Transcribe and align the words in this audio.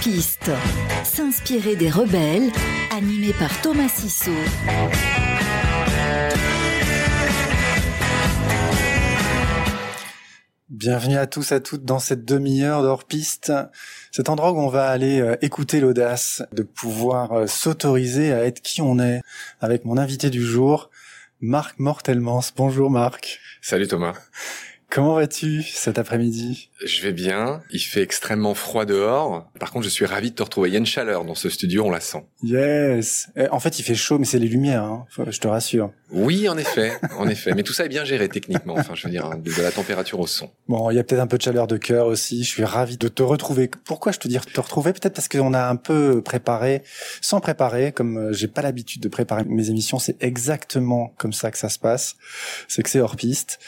Hors-piste, 0.00 0.50
s'inspirer 1.04 1.76
des 1.76 1.90
rebelles, 1.90 2.50
animé 2.90 3.34
par 3.34 3.60
Thomas 3.60 3.90
Sissot. 3.90 4.30
Bienvenue 10.70 11.18
à 11.18 11.26
tous, 11.26 11.52
à 11.52 11.60
toutes 11.60 11.84
dans 11.84 11.98
cette 11.98 12.24
demi-heure 12.24 12.80
d'hors-piste. 12.80 13.52
Cet 14.10 14.30
endroit 14.30 14.52
où 14.52 14.58
on 14.60 14.68
va 14.68 14.88
aller 14.88 15.20
euh, 15.20 15.36
écouter 15.42 15.80
l'audace 15.80 16.42
de 16.52 16.62
pouvoir 16.62 17.32
euh, 17.32 17.46
s'autoriser 17.46 18.32
à 18.32 18.46
être 18.46 18.62
qui 18.62 18.80
on 18.80 18.98
est 18.98 19.20
avec 19.60 19.84
mon 19.84 19.98
invité 19.98 20.30
du 20.30 20.42
jour, 20.42 20.88
Marc 21.40 21.78
Mortelmans. 21.78 22.54
Bonjour 22.56 22.90
Marc. 22.90 23.38
Salut 23.60 23.86
Thomas. 23.86 24.14
Comment 24.90 25.14
vas-tu 25.14 25.62
cet 25.62 26.00
après-midi? 26.00 26.68
Je 26.84 27.00
vais 27.02 27.12
bien. 27.12 27.62
Il 27.70 27.78
fait 27.78 28.02
extrêmement 28.02 28.54
froid 28.54 28.84
dehors. 28.84 29.48
Par 29.60 29.70
contre, 29.70 29.84
je 29.84 29.88
suis 29.88 30.04
ravi 30.04 30.30
de 30.30 30.34
te 30.34 30.42
retrouver. 30.42 30.68
Il 30.68 30.72
y 30.72 30.74
a 30.74 30.80
une 30.80 30.86
chaleur 30.86 31.24
dans 31.24 31.36
ce 31.36 31.48
studio, 31.48 31.84
on 31.84 31.92
la 31.92 32.00
sent. 32.00 32.24
Yes. 32.42 33.28
Eh, 33.36 33.48
en 33.50 33.60
fait, 33.60 33.78
il 33.78 33.84
fait 33.84 33.94
chaud, 33.94 34.18
mais 34.18 34.24
c'est 34.24 34.40
les 34.40 34.48
lumières. 34.48 34.82
Hein. 34.82 35.06
Je 35.28 35.38
te 35.38 35.46
rassure. 35.46 35.92
Oui, 36.10 36.48
en 36.48 36.58
effet, 36.58 36.92
en 37.18 37.28
effet. 37.28 37.52
Mais 37.54 37.62
tout 37.62 37.72
ça 37.72 37.84
est 37.84 37.88
bien 37.88 38.04
géré 38.04 38.28
techniquement. 38.28 38.74
Enfin, 38.76 38.94
je 38.96 39.04
veux 39.04 39.10
dire, 39.12 39.30
de, 39.38 39.62
la 39.62 39.70
température 39.70 40.18
au 40.18 40.26
son. 40.26 40.50
Bon, 40.68 40.90
il 40.90 40.96
y 40.96 40.98
a 40.98 41.04
peut-être 41.04 41.20
un 41.20 41.28
peu 41.28 41.38
de 41.38 41.42
chaleur 41.42 41.68
de 41.68 41.76
cœur 41.76 42.06
aussi. 42.06 42.42
Je 42.42 42.48
suis 42.48 42.64
ravi 42.64 42.96
de 42.96 43.06
te 43.06 43.22
retrouver. 43.22 43.70
Pourquoi 43.84 44.10
je 44.10 44.18
te 44.18 44.26
dis 44.26 44.38
te 44.38 44.60
retrouver? 44.60 44.92
Peut-être 44.92 45.14
parce 45.14 45.28
qu'on 45.28 45.54
a 45.54 45.68
un 45.68 45.76
peu 45.76 46.20
préparé, 46.20 46.82
sans 47.20 47.38
préparer, 47.38 47.92
comme 47.92 48.18
euh, 48.18 48.32
j'ai 48.32 48.48
pas 48.48 48.62
l'habitude 48.62 49.02
de 49.02 49.08
préparer 49.08 49.44
mes 49.44 49.70
émissions. 49.70 50.00
C'est 50.00 50.20
exactement 50.20 51.14
comme 51.16 51.32
ça 51.32 51.52
que 51.52 51.58
ça 51.58 51.68
se 51.68 51.78
passe. 51.78 52.16
C'est 52.66 52.82
que 52.82 52.90
c'est 52.90 53.00
hors 53.00 53.14
piste. 53.14 53.60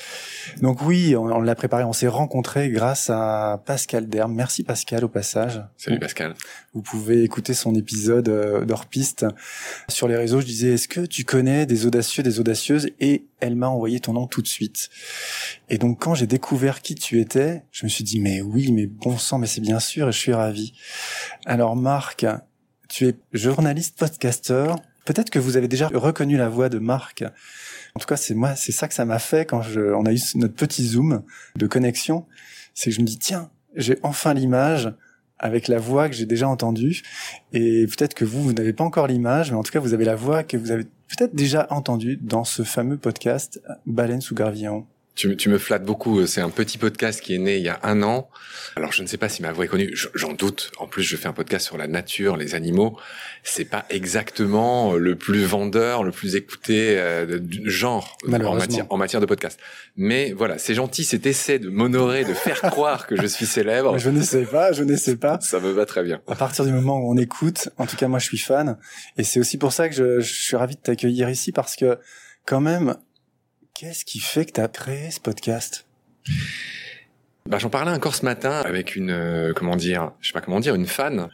Donc 0.60 0.82
oui, 0.82 1.11
on, 1.16 1.40
l'a 1.40 1.54
préparé. 1.54 1.84
On 1.84 1.92
s'est 1.92 2.08
rencontrés 2.08 2.70
grâce 2.70 3.10
à 3.10 3.62
Pascal 3.64 4.08
Derme. 4.08 4.34
Merci 4.34 4.64
Pascal 4.64 5.04
au 5.04 5.08
passage. 5.08 5.62
Salut 5.76 5.98
Pascal. 5.98 6.34
Vous 6.74 6.82
pouvez 6.82 7.22
écouter 7.22 7.54
son 7.54 7.74
épisode 7.74 8.28
euh, 8.28 8.64
d'hors 8.64 8.86
piste 8.86 9.26
sur 9.88 10.08
les 10.08 10.16
réseaux. 10.16 10.40
Je 10.40 10.46
disais, 10.46 10.74
est-ce 10.74 10.88
que 10.88 11.00
tu 11.00 11.24
connais 11.24 11.66
des 11.66 11.86
audacieux, 11.86 12.22
des 12.22 12.40
audacieuses? 12.40 12.88
Et 13.00 13.26
elle 13.40 13.56
m'a 13.56 13.68
envoyé 13.68 14.00
ton 14.00 14.12
nom 14.12 14.26
tout 14.26 14.42
de 14.42 14.48
suite. 14.48 14.88
Et 15.68 15.78
donc 15.78 16.00
quand 16.00 16.14
j'ai 16.14 16.26
découvert 16.26 16.82
qui 16.82 16.94
tu 16.94 17.20
étais, 17.20 17.62
je 17.70 17.84
me 17.84 17.88
suis 17.88 18.04
dit, 18.04 18.20
mais 18.20 18.40
oui, 18.40 18.72
mais 18.72 18.86
bon 18.86 19.18
sang, 19.18 19.38
mais 19.38 19.46
c'est 19.46 19.60
bien 19.60 19.80
sûr, 19.80 20.08
et 20.08 20.12
je 20.12 20.18
suis 20.18 20.34
ravi. 20.34 20.74
Alors 21.44 21.76
Marc, 21.76 22.26
tu 22.88 23.08
es 23.08 23.14
journaliste 23.32 23.98
podcasteur. 23.98 24.76
Peut-être 25.04 25.30
que 25.30 25.38
vous 25.38 25.56
avez 25.56 25.68
déjà 25.68 25.88
reconnu 25.88 26.36
la 26.36 26.48
voix 26.48 26.68
de 26.68 26.78
Marc 26.78 27.24
en 27.94 28.00
tout 28.00 28.06
cas, 28.06 28.16
c'est 28.16 28.34
moi, 28.34 28.56
c'est 28.56 28.72
ça 28.72 28.88
que 28.88 28.94
ça 28.94 29.04
m'a 29.04 29.18
fait 29.18 29.44
quand 29.44 29.62
je, 29.62 29.80
on 29.80 30.06
a 30.06 30.12
eu 30.12 30.18
notre 30.36 30.54
petit 30.54 30.86
zoom 30.86 31.22
de 31.56 31.66
connexion. 31.66 32.26
C'est 32.74 32.90
que 32.90 32.96
je 32.96 33.00
me 33.00 33.06
dis, 33.06 33.18
tiens, 33.18 33.50
j'ai 33.76 33.98
enfin 34.02 34.32
l'image 34.32 34.92
avec 35.38 35.68
la 35.68 35.78
voix 35.78 36.08
que 36.08 36.14
j'ai 36.14 36.24
déjà 36.24 36.48
entendue. 36.48 37.02
Et 37.52 37.86
peut-être 37.86 38.14
que 38.14 38.24
vous, 38.24 38.42
vous 38.42 38.52
n'avez 38.52 38.72
pas 38.72 38.84
encore 38.84 39.06
l'image, 39.08 39.50
mais 39.50 39.58
en 39.58 39.62
tout 39.62 39.72
cas, 39.72 39.80
vous 39.80 39.92
avez 39.92 40.04
la 40.04 40.14
voix 40.14 40.42
que 40.42 40.56
vous 40.56 40.70
avez 40.70 40.84
peut-être 40.84 41.34
déjà 41.34 41.66
entendue 41.68 42.18
dans 42.22 42.44
ce 42.44 42.62
fameux 42.62 42.96
podcast 42.96 43.60
Baleine 43.84 44.22
sous 44.22 44.34
gravillon. 44.34 44.86
Tu, 45.14 45.36
tu, 45.36 45.50
me 45.50 45.58
flattes 45.58 45.84
beaucoup. 45.84 46.26
C'est 46.26 46.40
un 46.40 46.48
petit 46.48 46.78
podcast 46.78 47.20
qui 47.20 47.34
est 47.34 47.38
né 47.38 47.58
il 47.58 47.62
y 47.62 47.68
a 47.68 47.78
un 47.82 48.02
an. 48.02 48.30
Alors 48.76 48.92
je 48.92 49.02
ne 49.02 49.06
sais 49.06 49.18
pas 49.18 49.28
si 49.28 49.42
ma 49.42 49.52
voix 49.52 49.66
est 49.66 49.68
connue. 49.68 49.94
J'en 50.14 50.32
doute. 50.32 50.72
En 50.78 50.86
plus, 50.86 51.02
je 51.02 51.16
fais 51.16 51.26
un 51.28 51.34
podcast 51.34 51.66
sur 51.66 51.76
la 51.76 51.86
nature, 51.86 52.36
les 52.36 52.54
animaux. 52.54 52.98
C'est 53.42 53.66
pas 53.66 53.84
exactement 53.90 54.94
le 54.94 55.16
plus 55.16 55.44
vendeur, 55.44 56.02
le 56.02 56.12
plus 56.12 56.34
écouté 56.34 56.96
euh, 56.98 57.38
du 57.38 57.70
genre 57.70 58.16
en 58.26 58.54
matière, 58.54 58.86
en 58.88 58.96
matière 58.96 59.20
de 59.20 59.26
podcast. 59.26 59.60
Mais 59.96 60.32
voilà, 60.32 60.56
c'est 60.56 60.74
gentil 60.74 61.04
cet 61.04 61.26
essai 61.26 61.58
de 61.58 61.68
m'honorer, 61.68 62.24
de 62.24 62.32
faire 62.32 62.60
croire 62.62 63.06
que 63.06 63.20
je 63.20 63.26
suis 63.26 63.46
célèbre. 63.46 63.98
Je 63.98 64.08
ne 64.08 64.22
sais 64.22 64.44
pas, 64.44 64.72
je 64.72 64.82
ne 64.82 64.96
sais 64.96 65.16
pas. 65.16 65.38
Ça 65.40 65.60
me 65.60 65.70
va 65.70 65.84
très 65.84 66.02
bien. 66.02 66.22
À 66.26 66.34
partir 66.34 66.64
du 66.64 66.72
moment 66.72 66.98
où 66.98 67.12
on 67.12 67.16
écoute, 67.18 67.68
en 67.76 67.86
tout 67.86 67.96
cas 67.96 68.08
moi 68.08 68.18
je 68.18 68.26
suis 68.26 68.38
fan, 68.38 68.78
et 69.18 69.24
c'est 69.24 69.40
aussi 69.40 69.58
pour 69.58 69.72
ça 69.72 69.88
que 69.88 69.94
je, 69.94 70.20
je 70.20 70.32
suis 70.32 70.56
ravi 70.56 70.76
de 70.76 70.80
t'accueillir 70.80 71.28
ici 71.28 71.52
parce 71.52 71.76
que 71.76 71.98
quand 72.46 72.60
même 72.60 72.96
Qu'est-ce 73.74 74.04
qui 74.04 74.20
fait 74.20 74.44
que 74.44 74.52
tu 74.52 74.60
as 74.60 74.68
créé 74.68 75.10
ce 75.10 75.18
podcast? 75.18 75.86
Bah, 77.46 77.58
J'en 77.58 77.70
parlais 77.70 77.90
encore 77.90 78.14
ce 78.14 78.24
matin 78.24 78.60
avec 78.64 78.96
une, 78.96 79.10
euh, 79.10 79.52
comment 79.54 79.76
dire, 79.76 80.12
je 80.20 80.28
sais 80.28 80.32
pas 80.32 80.40
comment 80.40 80.60
dire, 80.60 80.74
une 80.74 80.86
fan, 80.86 81.28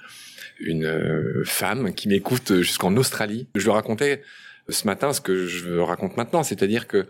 une 0.60 0.86
euh, 0.86 1.42
femme 1.44 1.92
qui 1.94 2.08
m'écoute 2.08 2.60
jusqu'en 2.62 2.96
Australie. 2.96 3.48
Je 3.54 3.64
lui 3.64 3.70
racontais 3.70 4.22
ce 4.68 4.86
matin 4.86 5.12
ce 5.12 5.20
que 5.20 5.46
je 5.46 5.78
raconte 5.78 6.16
maintenant, 6.16 6.42
c'est-à-dire 6.42 6.86
que 6.86 7.08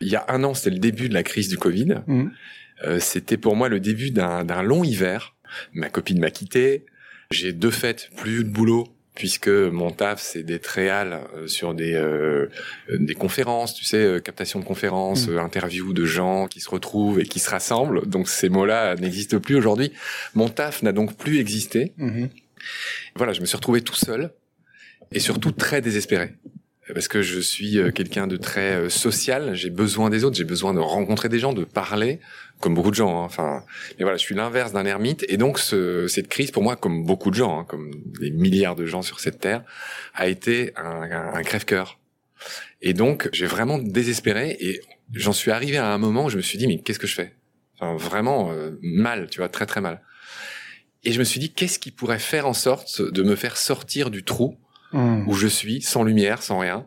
il 0.00 0.08
y 0.08 0.16
a 0.16 0.24
un 0.28 0.44
an, 0.44 0.54
c'était 0.54 0.70
le 0.70 0.78
début 0.78 1.08
de 1.08 1.14
la 1.14 1.22
crise 1.22 1.48
du 1.48 1.58
Covid. 1.58 2.02
Mmh. 2.06 2.28
Euh, 2.84 2.98
c'était 3.00 3.36
pour 3.36 3.54
moi 3.56 3.68
le 3.68 3.80
début 3.80 4.10
d'un 4.10 4.62
long 4.62 4.82
hiver. 4.82 5.36
Ma 5.74 5.90
copine 5.90 6.18
m'a 6.18 6.30
quitté. 6.30 6.86
J'ai 7.30 7.52
deux 7.52 7.70
fêtes, 7.70 8.08
plus 8.16 8.44
de 8.44 8.48
boulot 8.48 8.88
puisque 9.14 9.48
mon 9.48 9.90
taf 9.90 10.20
c'est 10.20 10.42
d'être 10.42 10.66
réal 10.66 11.20
euh, 11.34 11.46
sur 11.46 11.74
des 11.74 11.94
euh, 11.94 12.48
des 12.92 13.14
conférences, 13.14 13.74
tu 13.74 13.84
sais, 13.84 13.98
euh, 13.98 14.20
captation 14.20 14.60
de 14.60 14.64
conférences, 14.64 15.28
mm. 15.28 15.38
interviews 15.38 15.92
de 15.92 16.04
gens 16.04 16.46
qui 16.46 16.60
se 16.60 16.70
retrouvent 16.70 17.20
et 17.20 17.24
qui 17.24 17.38
se 17.38 17.50
rassemblent. 17.50 18.06
Donc 18.06 18.28
ces 18.28 18.48
mots-là 18.48 18.96
n'existent 18.96 19.38
plus 19.40 19.56
aujourd'hui. 19.56 19.92
Mon 20.34 20.48
taf 20.48 20.82
n'a 20.82 20.92
donc 20.92 21.16
plus 21.16 21.38
existé. 21.38 21.92
Mm-hmm. 21.98 22.28
Voilà, 23.16 23.32
je 23.32 23.40
me 23.40 23.46
suis 23.46 23.56
retrouvé 23.56 23.82
tout 23.82 23.94
seul 23.94 24.32
et 25.12 25.20
surtout 25.20 25.50
très 25.50 25.80
désespéré 25.80 26.34
parce 26.94 27.08
que 27.08 27.22
je 27.22 27.40
suis 27.40 27.78
quelqu'un 27.94 28.26
de 28.26 28.36
très 28.36 28.88
social, 28.90 29.54
j'ai 29.54 29.70
besoin 29.70 30.10
des 30.10 30.24
autres, 30.24 30.36
j'ai 30.36 30.44
besoin 30.44 30.74
de 30.74 30.80
rencontrer 30.80 31.28
des 31.28 31.38
gens, 31.38 31.52
de 31.52 31.64
parler, 31.64 32.20
comme 32.60 32.74
beaucoup 32.74 32.90
de 32.90 32.94
gens. 32.94 33.22
Hein. 33.22 33.24
Enfin, 33.24 33.64
mais 33.98 34.04
voilà, 34.04 34.16
je 34.16 34.22
suis 34.22 34.34
l'inverse 34.34 34.72
d'un 34.72 34.84
ermite, 34.84 35.24
et 35.28 35.36
donc 35.36 35.58
ce, 35.58 36.06
cette 36.06 36.28
crise, 36.28 36.50
pour 36.50 36.62
moi, 36.62 36.76
comme 36.76 37.04
beaucoup 37.04 37.30
de 37.30 37.34
gens, 37.34 37.60
hein, 37.60 37.64
comme 37.66 37.90
des 38.20 38.30
milliards 38.30 38.76
de 38.76 38.86
gens 38.86 39.02
sur 39.02 39.18
cette 39.18 39.40
terre, 39.40 39.64
a 40.14 40.28
été 40.28 40.72
un, 40.76 41.34
un, 41.34 41.42
crève-cœur. 41.42 41.98
Et 42.82 42.92
donc, 42.92 43.28
j'ai 43.32 43.46
vraiment 43.46 43.78
désespéré, 43.78 44.56
et 44.60 44.80
j'en 45.12 45.32
suis 45.32 45.50
arrivé 45.50 45.78
à 45.78 45.92
un 45.92 45.98
moment 45.98 46.26
où 46.26 46.30
je 46.30 46.36
me 46.36 46.42
suis 46.42 46.58
dit, 46.58 46.66
mais 46.66 46.80
qu'est-ce 46.80 46.98
que 46.98 47.06
je 47.06 47.14
fais? 47.14 47.34
Enfin, 47.78 47.96
vraiment 47.96 48.52
euh, 48.52 48.78
mal, 48.82 49.28
tu 49.30 49.38
vois, 49.38 49.48
très 49.48 49.66
très 49.66 49.80
mal. 49.80 50.02
Et 51.02 51.12
je 51.12 51.18
me 51.18 51.24
suis 51.24 51.40
dit, 51.40 51.50
qu'est-ce 51.50 51.78
qui 51.78 51.90
pourrait 51.90 52.18
faire 52.18 52.46
en 52.46 52.52
sorte 52.52 53.00
de 53.00 53.22
me 53.22 53.36
faire 53.36 53.56
sortir 53.56 54.10
du 54.10 54.22
trou 54.22 54.58
mmh. 54.92 55.28
où 55.28 55.34
je 55.34 55.46
suis, 55.46 55.82
sans 55.82 56.02
lumière, 56.02 56.42
sans 56.42 56.58
rien, 56.58 56.86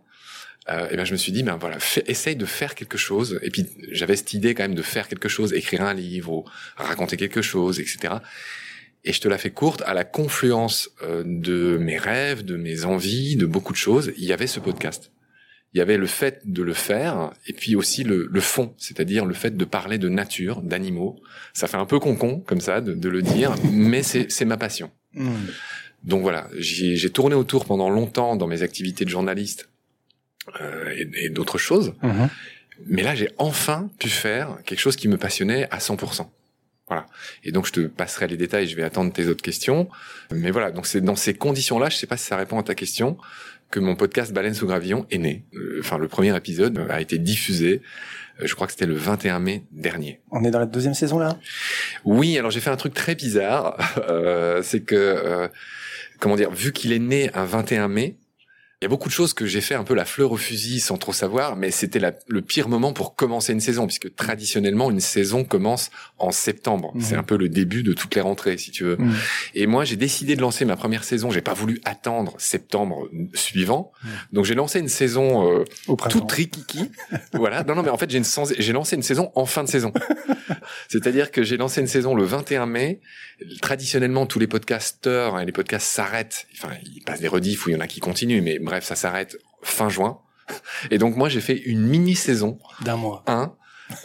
euh, 0.69 0.87
et 0.91 0.95
ben 0.95 1.03
je 1.03 1.11
me 1.11 1.17
suis 1.17 1.31
dit 1.31 1.43
ben 1.43 1.57
voilà 1.57 1.77
essaye 2.07 2.35
de 2.35 2.45
faire 2.45 2.75
quelque 2.75 2.97
chose. 2.97 3.39
Et 3.41 3.49
puis 3.49 3.67
j'avais 3.91 4.15
cette 4.15 4.33
idée 4.33 4.53
quand 4.53 4.63
même 4.63 4.75
de 4.75 4.81
faire 4.81 5.07
quelque 5.07 5.29
chose 5.29 5.53
écrire 5.53 5.81
un 5.81 5.93
livre 5.93 6.31
ou 6.31 6.45
raconter 6.77 7.17
quelque 7.17 7.41
chose 7.41 7.79
etc 7.79 8.15
et 9.05 9.11
je 9.11 9.19
te 9.19 9.27
la 9.27 9.37
fais 9.37 9.49
courte. 9.49 9.83
À 9.85 9.93
la 9.93 10.05
confluence 10.05 10.89
euh, 11.01 11.23
de 11.25 11.77
mes 11.77 11.97
rêves 11.97 12.43
de 12.43 12.55
mes 12.55 12.85
envies 12.85 13.35
de 13.35 13.45
beaucoup 13.45 13.73
de 13.73 13.77
choses 13.77 14.13
il 14.17 14.23
y 14.23 14.31
avait 14.31 14.47
ce 14.47 14.61
podcast. 14.61 15.11
Il 15.73 15.79
y 15.79 15.81
avait 15.81 15.97
le 15.97 16.05
fait 16.05 16.39
de 16.45 16.61
le 16.61 16.73
faire 16.73 17.33
et 17.47 17.51
puis 17.53 17.75
aussi 17.75 18.05
le, 18.05 18.29
le 18.31 18.39
fond 18.39 18.73
c'est-à-dire 18.77 19.25
le 19.25 19.33
fait 19.33 19.57
de 19.57 19.65
parler 19.65 19.97
de 19.97 20.07
nature 20.07 20.61
d'animaux. 20.61 21.19
Ça 21.53 21.67
fait 21.67 21.77
un 21.77 21.85
peu 21.85 21.99
concon 21.99 22.39
comme 22.39 22.61
ça 22.61 22.79
de, 22.79 22.93
de 22.93 23.09
le 23.09 23.21
dire 23.21 23.53
mais 23.69 24.01
c'est 24.01 24.31
c'est 24.31 24.45
ma 24.45 24.55
passion. 24.55 24.91
Mmh. 25.13 25.29
Donc 26.03 26.21
voilà 26.21 26.47
j'ai 26.57 27.09
tourné 27.09 27.35
autour 27.35 27.65
pendant 27.65 27.89
longtemps 27.89 28.35
dans 28.35 28.47
mes 28.47 28.61
activités 28.61 29.05
de 29.05 29.09
journaliste 29.09 29.69
euh, 30.59 30.93
et, 30.95 31.25
et 31.25 31.29
d'autres 31.29 31.57
choses. 31.57 31.93
Mhm. 32.01 32.29
Mais 32.87 33.03
là, 33.03 33.15
j'ai 33.15 33.29
enfin 33.37 33.89
pu 33.99 34.09
faire 34.09 34.57
quelque 34.65 34.79
chose 34.79 34.95
qui 34.95 35.07
me 35.07 35.17
passionnait 35.17 35.67
à 35.71 35.77
100%. 35.77 36.27
Voilà. 36.87 37.05
Et 37.43 37.51
donc, 37.51 37.65
je 37.65 37.71
te 37.71 37.79
passerai 37.81 38.27
les 38.27 38.35
détails, 38.35 38.67
je 38.67 38.75
vais 38.75 38.83
attendre 38.83 39.13
tes 39.13 39.27
autres 39.27 39.41
questions. 39.41 39.89
Mais 40.31 40.51
voilà, 40.51 40.71
donc 40.71 40.85
c'est 40.85 41.01
dans 41.01 41.15
ces 41.15 41.33
conditions-là, 41.33 41.89
je 41.89 41.97
sais 41.97 42.07
pas 42.07 42.17
si 42.17 42.25
ça 42.25 42.35
répond 42.35 42.59
à 42.59 42.63
ta 42.63 42.75
question, 42.75 43.17
que 43.71 43.79
mon 43.79 43.95
podcast 43.95 44.33
Baleine 44.33 44.53
sous 44.53 44.67
gravillon 44.67 45.05
est 45.09 45.17
né. 45.17 45.45
Euh, 45.55 45.77
enfin, 45.79 45.97
le 45.97 46.07
premier 46.07 46.35
épisode 46.35 46.85
a 46.89 46.99
été 46.99 47.17
diffusé, 47.17 47.81
euh, 48.41 48.47
je 48.47 48.53
crois 48.55 48.67
que 48.67 48.73
c'était 48.73 48.85
le 48.85 48.95
21 48.95 49.39
mai 49.39 49.63
dernier. 49.71 50.19
On 50.31 50.43
est 50.43 50.51
dans 50.51 50.59
la 50.59 50.65
deuxième 50.65 50.93
saison 50.93 51.19
là? 51.19 51.37
Oui, 52.03 52.37
alors 52.37 52.51
j'ai 52.51 52.59
fait 52.59 52.69
un 52.69 52.75
truc 52.77 52.93
très 52.93 53.15
bizarre. 53.15 53.77
euh, 54.09 54.61
c'est 54.63 54.81
que, 54.81 54.95
euh, 54.95 55.47
comment 56.23 56.37
dire, 56.37 56.51
vu 56.51 56.71
qu'il 56.71 56.93
est 56.93 56.99
né 56.99 57.29
un 57.33 57.43
21 57.43 57.89
mai, 57.89 58.15
il 58.83 58.87
y 58.87 58.87
a 58.87 58.89
beaucoup 58.89 59.07
de 59.07 59.13
choses 59.13 59.33
que 59.33 59.45
j'ai 59.45 59.61
fait 59.61 59.75
un 59.75 59.85
peu 59.85 59.93
la 59.93 60.03
fleur 60.03 60.33
au 60.33 60.35
fusil 60.35 60.81
sans 60.81 60.97
trop 60.97 61.13
savoir, 61.13 61.55
mais 61.55 61.71
c'était 61.71 62.01
le 62.27 62.41
pire 62.41 62.67
moment 62.67 62.91
pour 62.91 63.15
commencer 63.15 63.53
une 63.53 63.61
saison, 63.61 63.85
puisque 63.87 64.13
traditionnellement 64.13 64.91
une 64.91 64.99
saison 64.99 65.45
commence 65.45 65.89
en 66.17 66.31
septembre. 66.31 66.91
Mhm. 66.93 67.01
C'est 67.01 67.15
un 67.15 67.23
peu 67.23 67.37
le 67.37 67.47
début 67.47 67.81
de 67.81 67.93
toutes 67.93 68.13
les 68.15 68.19
rentrées, 68.19 68.57
si 68.57 68.71
tu 68.71 68.83
veux. 68.83 68.97
Mhm. 68.97 69.13
Et 69.55 69.67
moi, 69.67 69.85
j'ai 69.85 69.95
décidé 69.95 70.35
de 70.35 70.41
lancer 70.41 70.65
ma 70.65 70.75
première 70.75 71.05
saison. 71.05 71.31
J'ai 71.31 71.39
pas 71.39 71.53
voulu 71.53 71.79
attendre 71.85 72.35
septembre 72.39 73.07
suivant, 73.33 73.93
mhm. 74.03 74.09
donc 74.33 74.43
j'ai 74.43 74.55
lancé 74.55 74.79
une 74.79 74.89
saison 74.89 75.49
euh, 75.49 75.63
toute 76.09 76.27
trikiki. 76.27 76.91
voilà. 77.31 77.63
Non, 77.63 77.75
non, 77.75 77.83
mais 77.83 77.89
en 77.89 77.97
fait, 77.97 78.09
j'ai 78.09 78.73
lancé 78.73 78.97
une 78.97 79.01
saison 79.01 79.31
en 79.35 79.45
fin 79.45 79.63
de 79.63 79.69
saison. 79.69 79.93
C'est-à-dire 80.89 81.31
que 81.31 81.43
j'ai 81.43 81.55
lancé 81.55 81.79
une 81.79 81.87
saison 81.87 82.15
le 82.15 82.23
21 82.23 82.65
mai. 82.65 82.99
Traditionnellement, 83.61 84.25
tous 84.25 84.39
les 84.39 84.47
podcasteurs 84.47 85.39
et 85.39 85.45
les 85.45 85.51
podcasts 85.51 85.87
s'arrêtent. 85.87 86.47
Enfin, 86.53 86.73
ils 86.83 87.01
passent 87.01 87.21
des 87.21 87.27
rediffs 87.27 87.65
où 87.65 87.69
il 87.69 87.73
y 87.73 87.75
en 87.75 87.79
a 87.79 87.87
qui 87.87 87.99
continuent, 87.99 88.41
mais 88.41 88.59
bref, 88.73 88.83
ça 88.83 88.95
s'arrête 88.95 89.37
fin 89.61 89.89
juin. 89.89 90.19
Et 90.91 90.97
donc 90.97 91.15
moi, 91.15 91.29
j'ai 91.29 91.41
fait 91.41 91.57
une 91.57 91.81
mini 91.81 92.15
saison 92.15 92.59
d'un 92.81 92.97
mois. 92.97 93.23
Un 93.27 93.55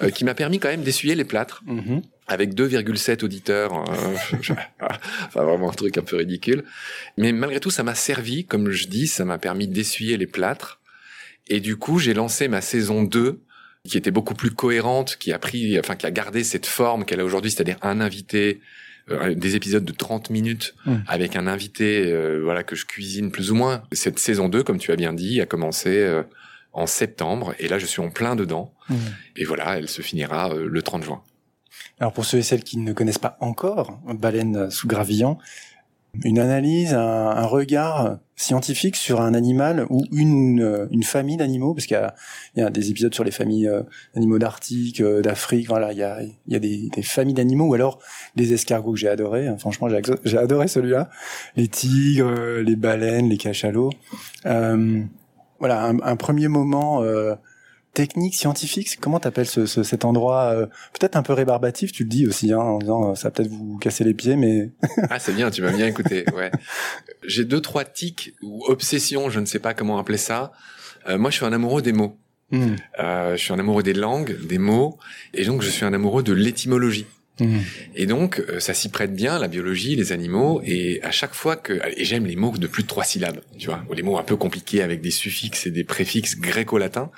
euh, 0.02 0.10
qui 0.10 0.24
m'a 0.24 0.34
permis 0.34 0.58
quand 0.58 0.68
même 0.68 0.82
d'essuyer 0.82 1.14
les 1.14 1.24
plâtres. 1.24 1.62
Mhm. 1.66 2.02
Avec 2.26 2.52
2,7 2.52 3.24
auditeurs, 3.24 3.72
euh, 3.88 4.16
enfin 4.80 5.42
vraiment 5.42 5.70
un 5.70 5.72
truc 5.72 5.96
un 5.96 6.02
peu 6.02 6.16
ridicule. 6.16 6.64
Mais 7.16 7.32
malgré 7.32 7.58
tout, 7.58 7.70
ça 7.70 7.82
m'a 7.82 7.94
servi, 7.94 8.44
comme 8.44 8.70
je 8.70 8.86
dis, 8.86 9.06
ça 9.06 9.24
m'a 9.24 9.38
permis 9.38 9.66
d'essuyer 9.66 10.18
les 10.18 10.26
plâtres. 10.26 10.80
Et 11.46 11.60
du 11.60 11.76
coup, 11.78 11.98
j'ai 11.98 12.12
lancé 12.12 12.48
ma 12.48 12.60
saison 12.60 13.02
2 13.02 13.40
qui 13.88 13.96
était 13.96 14.10
beaucoup 14.10 14.34
plus 14.34 14.50
cohérente, 14.50 15.16
qui 15.16 15.32
a 15.32 15.38
pris, 15.38 15.78
enfin, 15.78 15.96
qui 15.96 16.04
a 16.04 16.10
gardé 16.10 16.44
cette 16.44 16.66
forme 16.66 17.06
qu'elle 17.06 17.20
a 17.20 17.24
aujourd'hui, 17.24 17.50
c'est-à-dire 17.50 17.78
un 17.80 18.02
invité, 18.02 18.60
euh, 19.10 19.34
des 19.34 19.56
épisodes 19.56 19.84
de 19.84 19.92
30 19.92 20.30
minutes 20.30 20.74
avec 21.06 21.36
un 21.36 21.46
invité, 21.46 22.10
euh, 22.12 22.40
voilà, 22.42 22.62
que 22.62 22.76
je 22.76 22.86
cuisine 22.86 23.30
plus 23.30 23.50
ou 23.50 23.54
moins. 23.54 23.82
Cette 23.92 24.18
saison 24.18 24.48
2, 24.48 24.62
comme 24.62 24.78
tu 24.78 24.92
as 24.92 24.96
bien 24.96 25.12
dit, 25.12 25.40
a 25.40 25.46
commencé 25.46 25.90
euh, 25.90 26.22
en 26.72 26.86
septembre, 26.86 27.54
et 27.58 27.68
là, 27.68 27.78
je 27.78 27.86
suis 27.86 28.00
en 28.00 28.10
plein 28.10 28.36
dedans. 28.36 28.72
Et 29.36 29.44
voilà, 29.44 29.78
elle 29.78 29.88
se 29.88 30.00
finira 30.00 30.54
le 30.54 30.82
30 30.82 31.04
juin. 31.04 31.22
Alors 32.00 32.12
pour 32.12 32.24
ceux 32.24 32.38
et 32.38 32.42
celles 32.42 32.62
qui 32.62 32.78
ne 32.78 32.92
connaissent 32.92 33.18
pas 33.18 33.36
encore 33.40 34.00
Baleine 34.06 34.70
sous 34.70 34.88
gravillon, 34.88 35.36
une 36.24 36.38
analyse, 36.38 36.94
un, 36.94 36.98
un 36.98 37.46
regard 37.46 38.18
scientifique 38.36 38.94
sur 38.94 39.20
un 39.20 39.34
animal 39.34 39.86
ou 39.90 40.04
une, 40.12 40.62
euh, 40.62 40.86
une 40.92 41.02
famille 41.02 41.36
d'animaux, 41.36 41.74
parce 41.74 41.86
qu'il 41.86 41.96
y 41.96 42.00
a, 42.00 42.14
y 42.56 42.60
a 42.60 42.70
des 42.70 42.90
épisodes 42.90 43.12
sur 43.12 43.24
les 43.24 43.32
familles 43.32 43.68
euh, 43.68 43.82
d'animaux 44.14 44.38
d'Arctique, 44.38 45.00
euh, 45.00 45.22
d'Afrique, 45.22 45.66
voilà, 45.68 45.92
il 45.92 45.98
y 45.98 46.04
a, 46.04 46.22
il 46.22 46.52
y 46.52 46.56
a 46.56 46.60
des, 46.60 46.88
des 46.94 47.02
familles 47.02 47.34
d'animaux, 47.34 47.66
ou 47.66 47.74
alors 47.74 47.98
les 48.36 48.52
escargots 48.52 48.92
que 48.92 48.98
j'ai 48.98 49.08
adoré, 49.08 49.48
hein, 49.48 49.56
franchement 49.58 49.88
j'ai, 49.88 50.00
j'ai 50.24 50.38
adoré 50.38 50.68
celui-là, 50.68 51.10
les 51.56 51.66
tigres, 51.66 52.60
les 52.62 52.76
baleines, 52.76 53.28
les 53.28 53.38
cachalots. 53.38 53.90
Euh, 54.46 55.02
voilà, 55.58 55.84
un, 55.84 55.98
un 56.00 56.16
premier 56.16 56.46
moment 56.46 57.02
euh, 57.02 57.34
technique, 57.94 58.34
scientifique, 58.34 58.98
comment 59.00 59.18
t'appelles 59.18 59.46
ce, 59.46 59.66
ce, 59.66 59.82
cet 59.82 60.04
endroit 60.04 60.52
euh, 60.54 60.66
peut-être 60.98 61.16
un 61.16 61.22
peu 61.22 61.32
rébarbatif, 61.32 61.90
tu 61.92 62.04
le 62.04 62.08
dis 62.08 62.26
aussi, 62.26 62.52
hein, 62.52 62.58
en 62.58 62.78
disant 62.78 63.10
euh, 63.10 63.14
ça 63.14 63.28
va 63.28 63.30
peut-être 63.32 63.50
vous 63.50 63.76
casser 63.78 64.04
les 64.04 64.14
pieds, 64.14 64.36
mais 64.36 64.70
Ah, 65.10 65.18
c'est 65.18 65.32
bien, 65.34 65.50
tu 65.50 65.62
m'as 65.62 65.72
bien 65.72 65.86
écouté. 65.86 66.24
Ouais. 66.34 66.50
J'ai 67.24 67.44
deux, 67.44 67.60
trois 67.60 67.84
tics 67.84 68.34
ou 68.42 68.64
obsessions, 68.66 69.30
je 69.30 69.40
ne 69.40 69.46
sais 69.46 69.58
pas 69.58 69.74
comment 69.74 69.98
appeler 69.98 70.18
ça. 70.18 70.52
Euh, 71.08 71.18
moi, 71.18 71.30
je 71.30 71.36
suis 71.36 71.46
un 71.46 71.52
amoureux 71.52 71.82
des 71.82 71.92
mots. 71.92 72.16
Hmm, 72.50 72.76
Euh, 72.98 73.36
je 73.36 73.42
suis 73.42 73.52
un 73.52 73.58
amoureux 73.58 73.82
des 73.82 73.92
langues, 73.94 74.36
des 74.46 74.58
mots, 74.58 74.98
et 75.34 75.44
donc 75.44 75.60
je 75.62 75.68
suis 75.68 75.84
un 75.84 75.92
amoureux 75.92 76.22
de 76.22 76.32
l'étymologie. 76.32 77.06
Et 77.94 78.06
donc, 78.06 78.40
euh, 78.40 78.58
ça 78.60 78.74
s'y 78.74 78.88
prête 78.88 79.14
bien, 79.14 79.38
la 79.38 79.48
biologie, 79.48 79.94
les 79.96 80.12
animaux, 80.12 80.60
et 80.64 81.00
à 81.02 81.10
chaque 81.10 81.34
fois 81.34 81.56
que... 81.56 81.74
Et 81.96 82.04
j'aime 82.04 82.26
les 82.26 82.36
mots 82.36 82.56
de 82.56 82.66
plus 82.66 82.82
de 82.82 82.88
trois 82.88 83.04
syllabes, 83.04 83.40
tu 83.58 83.66
vois, 83.66 83.84
ou 83.88 83.94
les 83.94 84.02
mots 84.02 84.18
un 84.18 84.22
peu 84.24 84.36
compliqués 84.36 84.82
avec 84.82 85.00
des 85.00 85.10
suffixes 85.10 85.66
et 85.66 85.70
des 85.70 85.84
préfixes 85.84 86.36
gréco-latins. 86.38 87.10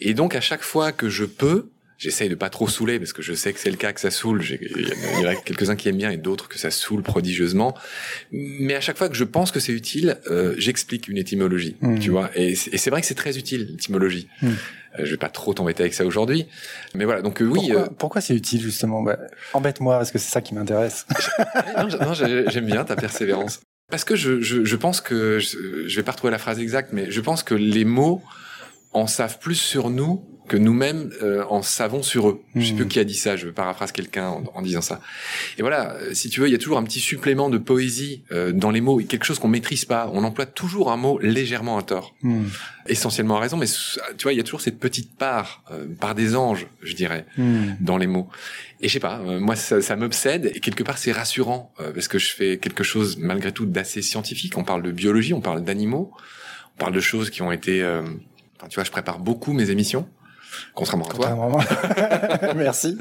Et 0.00 0.14
donc, 0.14 0.34
à 0.34 0.40
chaque 0.40 0.62
fois 0.62 0.92
que 0.92 1.08
je 1.08 1.24
peux, 1.24 1.70
j'essaye 1.96 2.28
de 2.28 2.34
pas 2.34 2.50
trop 2.50 2.68
saouler, 2.68 2.98
parce 2.98 3.12
que 3.12 3.22
je 3.22 3.32
sais 3.34 3.52
que 3.52 3.60
c'est 3.60 3.70
le 3.70 3.76
cas 3.76 3.92
que 3.92 4.00
ça 4.00 4.10
saoule, 4.10 4.42
il 4.44 4.80
y 4.80 4.84
en 4.84 4.90
a- 4.90 5.18
il 5.20 5.22
y 5.22 5.26
en 5.26 5.30
a 5.30 5.34
quelques-uns 5.36 5.76
qui 5.76 5.88
aiment 5.88 5.96
bien 5.96 6.10
et 6.10 6.16
d'autres 6.16 6.48
que 6.48 6.58
ça 6.58 6.70
saoule 6.72 7.02
prodigieusement. 7.02 7.74
Mais 8.32 8.74
à 8.74 8.80
chaque 8.80 8.98
fois 8.98 9.08
que 9.08 9.14
je 9.14 9.24
pense 9.24 9.52
que 9.52 9.60
c'est 9.60 9.72
utile, 9.72 10.18
euh, 10.30 10.54
j'explique 10.58 11.06
une 11.08 11.16
étymologie, 11.18 11.76
Mhm. 11.80 12.00
tu 12.00 12.10
vois. 12.10 12.30
Et 12.34 12.56
c'est 12.56 12.90
vrai 12.90 13.00
que 13.00 13.06
c'est 13.06 13.14
très 13.14 13.38
utile, 13.38 13.68
l'étymologie. 13.70 14.26
Mhm. 14.42 14.56
Euh, 14.98 15.04
je 15.04 15.10
vais 15.10 15.16
pas 15.16 15.28
trop 15.28 15.54
t'embêter 15.54 15.82
avec 15.82 15.94
ça 15.94 16.04
aujourd'hui. 16.04 16.46
Mais 16.94 17.04
voilà, 17.04 17.22
donc 17.22 17.42
euh, 17.42 17.46
oui... 17.46 17.60
pourquoi, 17.68 17.82
euh, 17.82 17.88
pourquoi 17.98 18.20
c'est 18.20 18.34
utile 18.34 18.60
justement? 18.60 19.02
Bah, 19.02 19.18
Embête-moi 19.52 19.96
parce 19.96 20.10
que 20.10 20.18
c'est 20.18 20.30
ça 20.30 20.40
qui 20.40 20.54
m'intéresse. 20.54 21.06
non, 22.00 22.14
j'aime 22.14 22.66
bien 22.66 22.84
ta 22.84 22.96
persévérance. 22.96 23.60
Parce 23.90 24.04
que 24.04 24.16
je, 24.16 24.40
je, 24.40 24.64
je 24.64 24.76
pense 24.76 25.00
que, 25.00 25.38
je, 25.38 25.86
je 25.86 25.96
vais 25.96 26.02
pas 26.02 26.12
retrouver 26.12 26.30
la 26.30 26.38
phrase 26.38 26.58
exacte, 26.58 26.90
mais 26.92 27.10
je 27.10 27.20
pense 27.20 27.42
que 27.42 27.54
les 27.54 27.84
mots 27.84 28.22
en 28.92 29.06
savent 29.06 29.38
plus 29.38 29.56
sur 29.56 29.90
nous 29.90 30.24
que 30.48 30.56
nous-mêmes 30.56 31.10
euh, 31.22 31.44
en 31.48 31.62
savons 31.62 32.02
sur 32.02 32.28
eux. 32.28 32.42
Je 32.54 32.66
sais 32.66 32.74
plus 32.74 32.86
qui 32.86 32.98
a 32.98 33.04
dit 33.04 33.14
ça, 33.14 33.36
je 33.36 33.48
paraphrase 33.48 33.92
quelqu'un 33.92 34.28
en, 34.28 34.44
en 34.54 34.62
disant 34.62 34.82
ça. 34.82 35.00
Et 35.58 35.62
voilà, 35.62 35.94
euh, 35.94 36.12
si 36.12 36.28
tu 36.28 36.40
veux, 36.40 36.48
il 36.48 36.52
y 36.52 36.54
a 36.54 36.58
toujours 36.58 36.76
un 36.78 36.82
petit 36.84 37.00
supplément 37.00 37.48
de 37.48 37.58
poésie 37.58 38.22
euh, 38.30 38.52
dans 38.52 38.70
les 38.70 38.80
mots, 38.82 39.00
et 39.00 39.04
quelque 39.04 39.24
chose 39.24 39.38
qu'on 39.38 39.48
maîtrise 39.48 39.84
pas. 39.86 40.10
On 40.12 40.22
emploie 40.24 40.46
toujours 40.46 40.92
un 40.92 40.96
mot 40.96 41.18
légèrement 41.18 41.78
à 41.78 41.82
tort, 41.82 42.14
Hmm, 42.22 42.44
essentiellement 42.86 43.36
à 43.36 43.40
raison, 43.40 43.56
mais 43.56 43.66
tu 43.66 44.22
vois, 44.22 44.32
il 44.32 44.36
y 44.36 44.40
a 44.40 44.44
toujours 44.44 44.60
cette 44.60 44.78
petite 44.78 45.16
part, 45.16 45.62
euh, 45.70 45.86
part 45.98 46.14
des 46.14 46.36
anges, 46.36 46.66
je 46.82 46.94
dirais 46.94 47.24
hmm, 47.38 47.72
dans 47.80 47.96
les 47.96 48.06
mots. 48.06 48.28
Et 48.80 48.88
je 48.88 48.92
sais 48.92 49.00
pas, 49.00 49.20
euh, 49.20 49.40
moi 49.40 49.56
ça, 49.56 49.80
ça 49.80 49.96
m'obsède 49.96 50.52
et 50.54 50.60
quelque 50.60 50.82
part 50.82 50.98
c'est 50.98 51.12
rassurant 51.12 51.72
euh, 51.80 51.90
parce 51.92 52.06
que 52.08 52.18
je 52.18 52.34
fais 52.34 52.58
quelque 52.58 52.84
chose 52.84 53.16
malgré 53.18 53.50
tout 53.52 53.64
d'assez 53.64 54.02
scientifique. 54.02 54.58
On 54.58 54.64
parle 54.64 54.82
de 54.82 54.90
biologie, 54.90 55.32
on 55.32 55.40
parle 55.40 55.64
d'animaux, 55.64 56.12
on 56.76 56.78
parle 56.80 56.92
de 56.92 57.00
choses 57.00 57.30
qui 57.30 57.40
ont 57.40 57.50
été. 57.52 57.82
euh, 57.82 58.02
enfin, 58.58 58.68
tu 58.68 58.74
vois, 58.74 58.84
je 58.84 58.90
prépare 58.90 59.18
beaucoup 59.20 59.54
mes 59.54 59.70
émissions, 59.70 60.06
contrairement 60.74 61.06
à 61.06 61.14
toi. 61.14 61.26
Contrairement- 61.28 62.54
Merci. 62.56 62.96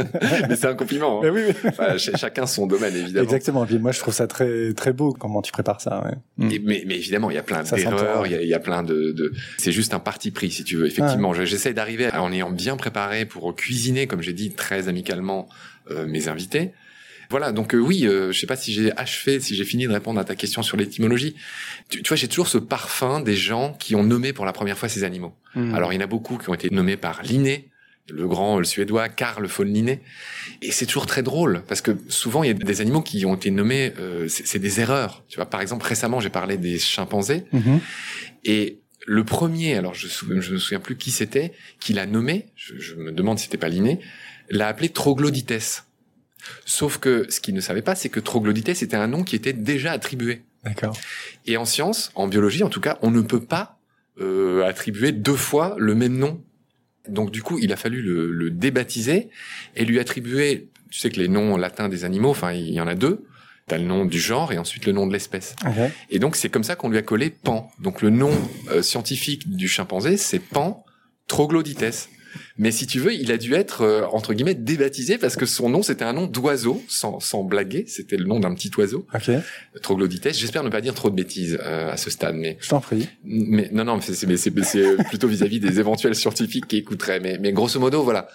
Mais 0.50 0.56
c'est 0.56 0.68
un 0.68 0.76
compliment. 0.76 1.22
Mais 1.22 1.30
Hein. 1.30 1.32
oui, 1.34 1.42
oui. 1.48 1.54
Enfin, 1.70 1.98
ch- 1.98 2.12
chacun 2.16 2.46
son 2.46 2.68
domaine 2.68 2.96
évidemment. 2.96 3.24
Exactement. 3.24 3.64
Et 3.64 3.68
puis 3.68 3.80
moi, 3.80 3.92
je 3.92 4.00
trouve 4.00 4.14
ça 4.14 4.28
très 4.28 4.74
très 4.74 4.94
beau 4.94 5.14
comment 5.14 5.42
tu 5.42 5.52
prépares 5.52 5.82
ça. 5.82 6.04
Ouais. 6.40 6.54
Et- 6.56 6.60
mais, 6.60 6.84
mais 6.88 6.96
évidemment, 6.96 7.30
il 7.32 7.36
y 7.36 7.40
a 7.40 7.44
plein 7.44 7.64
d'erreurs, 7.64 8.26
il 8.28 8.32
y, 8.34 8.36
a, 8.36 8.42
il 8.42 8.48
y 8.48 8.54
a 8.54 8.60
plein 8.60 8.84
de, 8.84 9.12
de... 9.12 9.34
c'est 9.58 9.72
juste 9.72 9.94
un 9.94 10.00
parti 10.00 10.32
pris, 10.32 10.52
si 10.52 10.64
tu 10.64 10.76
veux. 10.78 10.86
Effectivement, 10.88 11.34
Je- 11.34 11.46
j'essaie 11.46 11.74
d'arriver 11.74 12.08
à- 12.08 12.22
en 12.22 12.32
ayant 12.32 12.52
bien 12.52 12.76
préparé 12.78 13.26
pour 13.26 13.56
cuisiner, 13.56 14.08
comme 14.08 14.22
j'ai 14.22 14.34
dit 14.34 14.52
très 14.52 14.88
amicalement, 14.88 15.48
euh, 15.92 16.06
mes 16.06 16.28
invités. 16.28 16.72
Voilà, 17.34 17.52
donc 17.52 17.74
euh, 17.74 17.80
oui, 17.80 18.06
euh, 18.06 18.32
je 18.32 18.40
sais 18.40 18.46
pas 18.46 18.56
si 18.56 18.72
j'ai 18.72 18.96
achevé, 18.96 19.40
si 19.40 19.56
j'ai 19.56 19.66
fini 19.66 19.88
de 19.88 19.92
répondre 19.92 20.20
à 20.20 20.24
ta 20.24 20.36
question 20.36 20.62
sur 20.62 20.78
l'étymologie. 20.78 21.36
Tu, 21.90 22.04
tu 22.04 22.08
vois, 22.08 22.16
j'ai 22.16 22.28
toujours 22.28 22.48
ce 22.48 22.60
parfum 22.60 23.22
des 23.22 23.36
gens 23.36 23.74
qui 23.80 23.96
ont 23.96 24.04
nommé 24.04 24.34
pour 24.34 24.46
la 24.46 24.54
première 24.54 24.78
fois 24.78 24.88
ces 24.88 25.04
animaux. 25.04 25.34
Hmm. 25.56 25.74
Alors, 25.74 25.92
il 25.92 25.96
y 25.96 25.98
en 26.00 26.04
a 26.04 26.08
beaucoup 26.08 26.38
qui 26.38 26.48
ont 26.52 26.54
été 26.54 26.70
nommés 26.70 26.96
par 26.96 27.24
Linné, 27.24 27.72
le 28.08 28.28
grand 28.28 28.60
le 28.60 28.66
suédois 28.66 29.10
Carl 29.10 29.48
von 29.48 29.64
Linné. 29.64 30.02
Et 30.62 30.72
c'est 30.72 30.86
toujours 30.86 31.08
très 31.08 31.24
drôle, 31.24 31.64
parce 31.68 31.82
que 31.82 31.98
souvent, 32.08 32.44
il 32.44 32.48
y 32.48 32.52
a 32.52 32.54
des 32.54 32.82
animaux 32.82 33.02
qui 33.02 33.26
ont 33.26 33.34
été 33.34 33.50
nommés, 33.50 33.94
euh, 34.00 34.28
c'est 34.30 34.60
des 34.60 34.80
erreurs. 34.80 35.24
Tu 35.28 35.38
vois, 35.38 35.48
par 35.48 35.62
exemple, 35.62 35.88
récemment, 35.88 36.20
j'ai 36.20 36.30
parlé 36.30 36.58
des 36.58 36.78
chimpanzés, 36.78 37.46
Mhm. 37.52 37.80
et 38.46 38.80
le 39.08 39.24
premier, 39.24 39.76
alors 39.76 39.96
je, 39.96 40.08
je 40.08 40.54
me 40.54 40.60
souviens 40.60 40.80
plus 40.80 40.98
qui 40.98 41.10
c'était, 41.10 41.52
qui 41.80 41.94
l'a 41.94 42.06
nommé, 42.06 42.46
je, 42.56 42.78
je 42.78 42.94
me 42.94 43.12
demande 43.12 43.40
si 43.40 43.46
c'était 43.46 43.58
pas 43.58 43.70
Linné, 43.70 44.00
l'a 44.52 44.68
appelé 44.68 44.90
Troglodytes. 44.90 45.86
Sauf 46.66 46.98
que 46.98 47.25
ce 47.30 47.40
qu'il 47.40 47.54
ne 47.54 47.62
savait 47.62 47.81
pas, 47.81 47.95
c'est 47.95 48.10
que 48.10 48.19
Troglodytes 48.19 48.69
était 48.69 48.95
un 48.95 49.07
nom 49.07 49.24
qui 49.24 49.36
était 49.36 49.54
déjà 49.54 49.92
attribué. 49.92 50.44
D'accord. 50.63 50.98
Et 51.45 51.57
en 51.57 51.66
science, 51.66 52.12
en 52.16 52.28
biologie 52.28 52.63
en 52.63 52.69
tout 52.69 52.81
cas, 52.81 52.98
on 53.01 53.12
ne 53.12 53.22
peut 53.22 53.44
pas 53.44 53.80
euh, 54.19 54.63
attribuer 54.63 55.12
deux 55.12 55.36
fois 55.36 55.75
le 55.78 55.95
même 55.95 56.18
nom. 56.18 56.42
Donc 57.10 57.31
du 57.31 57.42
coup, 57.42 57.60
il 57.60 57.74
a 57.74 57.75
fallu 57.75 58.01
le, 58.01 58.31
le 58.31 58.50
débaptiser 58.50 59.30
et 59.75 59.84
lui 59.84 60.00
attribuer, 60.00 60.69
tu 60.90 61.00
sais 61.00 61.10
que 61.10 61.19
les 61.19 61.28
noms 61.28 61.57
latins 61.57 61.90
des 61.90 62.06
animaux, 62.06 62.30
enfin 62.30 62.54
il 62.54 62.74
y 62.74 62.80
en 62.80 62.88
a 62.88 62.96
deux, 62.96 63.25
t'as 63.68 63.78
le 63.78 63.84
nom 63.84 64.06
du 64.06 64.19
genre 64.19 64.54
et 64.54 64.57
ensuite 64.57 64.86
le 64.86 64.94
nom 64.94 65.06
de 65.06 65.12
l'espèce. 65.13 65.56
Et 66.10 66.20
donc 66.20 66.36
c'est 66.36 66.50
comme 66.50 66.63
ça 66.63 66.75
qu'on 66.75 66.89
lui 66.89 66.98
a 66.98 67.01
collé 67.01 67.29
Pan. 67.29 67.72
Donc 67.79 68.01
le 68.01 68.10
nom 68.10 68.32
euh, 68.72 68.82
scientifique 68.82 69.53
du 69.53 69.68
chimpanzé, 69.68 70.15
c'est 70.18 70.39
Pan 70.39 70.86
troglodytes. 71.27 72.10
Mais 72.58 72.72
si 72.72 72.88
tu 72.88 73.00
veux, 73.00 73.13
il 73.13 73.32
a 73.32 73.38
dû 73.38 73.54
être 73.54 73.82
euh, 73.82 74.06
entre 74.12 74.34
guillemets 74.34 74.54
débaptisé 74.56 75.18
parce 75.18 75.36
que 75.36 75.46
son 75.46 75.70
nom 75.70 75.82
c'était 75.84 76.06
un 76.06 76.13
nom 76.13 76.28
d'oiseau, 76.28 76.84
sans, 76.88 77.20
sans 77.20 77.44
blaguer, 77.44 77.86
c'était 77.88 78.18
le 78.18 78.25
nom 78.25 78.40
d'un 78.40 78.54
petit 78.54 78.72
oiseau, 78.78 79.06
Ok. 79.13 79.32
troglodytes. 79.82 80.34
J'espère 80.34 80.63
ne 80.63 80.70
pas 80.70 80.82
dire 80.82 80.94
trop 80.94 81.10
de 81.10 81.16
bêtises 81.16 81.58
euh, 81.63 81.92
à 81.92 81.98
ce 81.98 82.10
stade, 82.10 82.36
mais 82.36 82.58
Je 82.62 82.70
t'en 82.70 82.82
prie. 82.82 83.10
mais 83.24 83.70
non 83.72 83.84
non, 83.86 84.00
c'est 84.02 84.52
plutôt 85.10 85.28
vis-à-vis 85.28 85.60
des 85.60 85.80
éventuels 85.80 86.16
scientifiques 86.16 86.68
qui 86.68 86.78
écouteraient. 86.78 87.20
Mais 87.20 87.38
mais 87.40 87.52
grosso 87.54 87.80
modo, 87.80 88.04
voilà. 88.04 88.28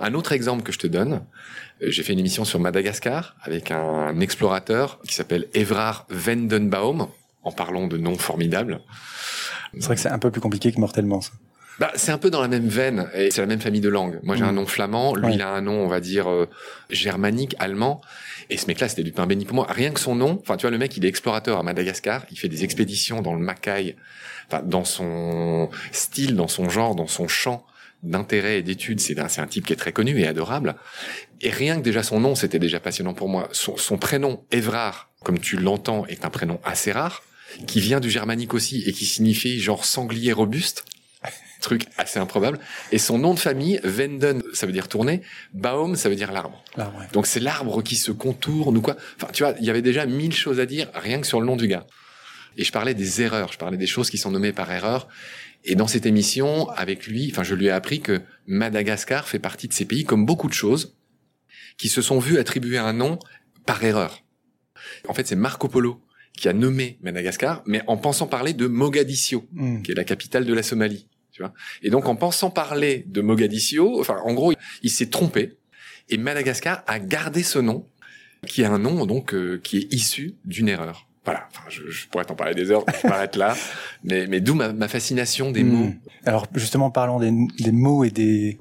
Un 0.00 0.14
autre 0.14 0.32
exemple 0.32 0.62
que 0.62 0.72
je 0.72 0.78
te 0.78 0.86
donne, 0.86 1.20
euh, 1.82 1.86
j'ai 1.90 2.02
fait 2.02 2.14
une 2.14 2.18
émission 2.18 2.44
sur 2.46 2.58
Madagascar 2.60 3.36
avec 3.42 3.70
un 3.70 4.18
explorateur 4.20 5.00
qui 5.06 5.14
s'appelle 5.14 5.48
Evrard 5.52 6.06
Vendenbaum, 6.08 7.08
en 7.42 7.52
parlant 7.52 7.86
de 7.88 7.98
noms 7.98 8.16
formidables. 8.16 8.80
C'est 9.74 9.84
vrai 9.84 9.94
que 9.96 10.00
c'est 10.00 10.08
un 10.08 10.18
peu 10.18 10.30
plus 10.30 10.40
compliqué 10.40 10.72
que 10.72 10.80
mortellement. 10.80 11.20
Ça. 11.20 11.32
Bah, 11.82 11.90
c'est 11.96 12.12
un 12.12 12.18
peu 12.18 12.30
dans 12.30 12.40
la 12.40 12.46
même 12.46 12.68
veine 12.68 13.08
et 13.12 13.32
c'est 13.32 13.40
la 13.40 13.48
même 13.48 13.60
famille 13.60 13.80
de 13.80 13.88
langues. 13.88 14.20
Moi, 14.22 14.36
j'ai 14.36 14.44
Mm. 14.44 14.48
un 14.50 14.52
nom 14.52 14.66
flamand, 14.66 15.16
lui, 15.16 15.26
Ouais. 15.26 15.34
il 15.34 15.42
a 15.42 15.48
un 15.48 15.62
nom, 15.62 15.80
on 15.82 15.88
va 15.88 15.98
dire, 15.98 16.30
euh, 16.30 16.48
germanique, 16.90 17.56
allemand. 17.58 18.00
Et 18.50 18.56
ce 18.56 18.66
mec-là, 18.68 18.88
c'était 18.88 19.02
du 19.02 19.10
pain 19.10 19.26
béni 19.26 19.44
pour 19.46 19.56
moi. 19.56 19.66
Rien 19.68 19.90
que 19.90 19.98
son 19.98 20.14
nom, 20.14 20.38
enfin, 20.40 20.56
tu 20.56 20.62
vois, 20.62 20.70
le 20.70 20.78
mec, 20.78 20.96
il 20.96 21.04
est 21.04 21.08
explorateur 21.08 21.58
à 21.58 21.64
Madagascar, 21.64 22.24
il 22.30 22.38
fait 22.38 22.46
des 22.48 22.62
expéditions 22.62 23.20
dans 23.20 23.34
le 23.34 23.40
Macaï, 23.40 23.96
enfin, 24.46 24.62
dans 24.64 24.84
son 24.84 25.70
style, 25.90 26.36
dans 26.36 26.46
son 26.46 26.68
genre, 26.68 26.94
dans 26.94 27.08
son 27.08 27.26
champ 27.26 27.66
d'intérêt 28.04 28.58
et 28.58 28.62
d'études. 28.62 29.00
C'est 29.00 29.18
un, 29.18 29.26
un 29.36 29.46
type 29.48 29.66
qui 29.66 29.72
est 29.72 29.76
très 29.76 29.92
connu 29.92 30.20
et 30.20 30.28
adorable. 30.28 30.76
Et 31.40 31.50
rien 31.50 31.78
que 31.78 31.82
déjà 31.82 32.04
son 32.04 32.20
nom, 32.20 32.36
c'était 32.36 32.60
déjà 32.60 32.78
passionnant 32.78 33.14
pour 33.14 33.28
moi. 33.28 33.48
Son, 33.50 33.76
son 33.76 33.98
prénom, 33.98 34.44
Evrard, 34.52 35.10
comme 35.24 35.40
tu 35.40 35.56
l'entends, 35.56 36.06
est 36.06 36.24
un 36.24 36.30
prénom 36.30 36.60
assez 36.62 36.92
rare, 36.92 37.24
qui 37.66 37.80
vient 37.80 37.98
du 37.98 38.08
germanique 38.08 38.54
aussi 38.54 38.84
et 38.86 38.92
qui 38.92 39.04
signifie 39.04 39.58
genre 39.58 39.84
sanglier 39.84 40.32
robuste 40.32 40.84
truc 41.62 41.86
assez 41.96 42.18
improbable. 42.18 42.58
Et 42.90 42.98
son 42.98 43.18
nom 43.18 43.32
de 43.32 43.38
famille, 43.38 43.80
Venden, 43.84 44.42
ça 44.52 44.66
veut 44.66 44.72
dire 44.72 44.88
tourner, 44.88 45.22
Baum, 45.54 45.96
ça 45.96 46.08
veut 46.10 46.16
dire 46.16 46.30
l'arbre. 46.32 46.62
Ouais. 46.76 46.84
Donc 47.12 47.26
c'est 47.26 47.40
l'arbre 47.40 47.82
qui 47.82 47.96
se 47.96 48.12
contourne 48.12 48.76
ou 48.76 48.82
quoi. 48.82 48.96
Enfin, 49.16 49.28
tu 49.32 49.42
vois, 49.42 49.54
il 49.58 49.64
y 49.64 49.70
avait 49.70 49.82
déjà 49.82 50.04
mille 50.06 50.34
choses 50.34 50.60
à 50.60 50.66
dire 50.66 50.90
rien 50.94 51.20
que 51.20 51.26
sur 51.26 51.40
le 51.40 51.46
nom 51.46 51.56
du 51.56 51.68
gars. 51.68 51.86
Et 52.58 52.64
je 52.64 52.72
parlais 52.72 52.92
des 52.94 53.22
erreurs, 53.22 53.50
je 53.52 53.58
parlais 53.58 53.78
des 53.78 53.86
choses 53.86 54.10
qui 54.10 54.18
sont 54.18 54.30
nommées 54.30 54.52
par 54.52 54.70
erreur. 54.70 55.08
Et 55.64 55.74
dans 55.74 55.86
cette 55.86 56.04
émission, 56.06 56.68
avec 56.70 57.06
lui, 57.06 57.30
enfin, 57.32 57.44
je 57.44 57.54
lui 57.54 57.66
ai 57.66 57.70
appris 57.70 58.00
que 58.00 58.20
Madagascar 58.46 59.26
fait 59.26 59.38
partie 59.38 59.68
de 59.68 59.72
ces 59.72 59.84
pays, 59.86 60.04
comme 60.04 60.26
beaucoup 60.26 60.48
de 60.48 60.52
choses, 60.52 60.96
qui 61.78 61.88
se 61.88 62.02
sont 62.02 62.18
vus 62.18 62.38
attribuer 62.38 62.78
un 62.78 62.92
nom 62.92 63.18
par 63.64 63.82
erreur. 63.84 64.22
En 65.08 65.14
fait, 65.14 65.26
c'est 65.26 65.36
Marco 65.36 65.68
Polo 65.68 66.00
qui 66.36 66.48
a 66.48 66.52
nommé 66.52 66.98
Madagascar, 67.02 67.62
mais 67.66 67.82
en 67.86 67.96
pensant 67.96 68.26
parler 68.26 68.54
de 68.54 68.66
Mogadiscio, 68.66 69.46
Hmm. 69.52 69.82
qui 69.82 69.92
est 69.92 69.94
la 69.94 70.04
capitale 70.04 70.44
de 70.46 70.54
la 70.54 70.62
Somalie. 70.62 71.06
Tu 71.32 71.42
vois 71.42 71.52
et 71.82 71.90
donc, 71.90 72.06
en 72.08 72.16
pensant 72.16 72.50
parler 72.50 73.04
de 73.08 73.20
Mogadiscio, 73.22 73.98
enfin, 74.00 74.18
en 74.24 74.34
gros, 74.34 74.52
il 74.82 74.90
s'est 74.90 75.06
trompé. 75.10 75.56
Et 76.10 76.18
Madagascar 76.18 76.82
a 76.86 76.98
gardé 76.98 77.42
ce 77.42 77.58
nom, 77.58 77.86
qui 78.46 78.62
est 78.62 78.66
un 78.66 78.78
nom 78.78 79.06
donc 79.06 79.32
euh, 79.34 79.58
qui 79.62 79.78
est 79.78 79.92
issu 79.92 80.34
d'une 80.44 80.68
erreur. 80.68 81.08
Voilà. 81.24 81.48
Enfin, 81.50 81.62
je, 81.68 81.88
je 81.88 82.06
pourrais 82.08 82.24
t'en 82.24 82.34
parler 82.34 82.54
des 82.54 82.70
heures. 82.70 82.84
Je 83.02 83.06
m'arrête 83.06 83.36
là. 83.36 83.56
Mais, 84.04 84.26
mais 84.26 84.40
d'où 84.40 84.54
ma, 84.54 84.72
ma 84.72 84.88
fascination 84.88 85.52
des 85.52 85.62
Hmm. 85.62 85.68
mots. 85.72 85.92
Alors 86.26 86.46
justement, 86.54 86.90
parlons 86.90 87.20
des, 87.20 87.30
des 87.60 87.70
mots 87.72 88.02
et 88.04 88.10
des 88.10 88.58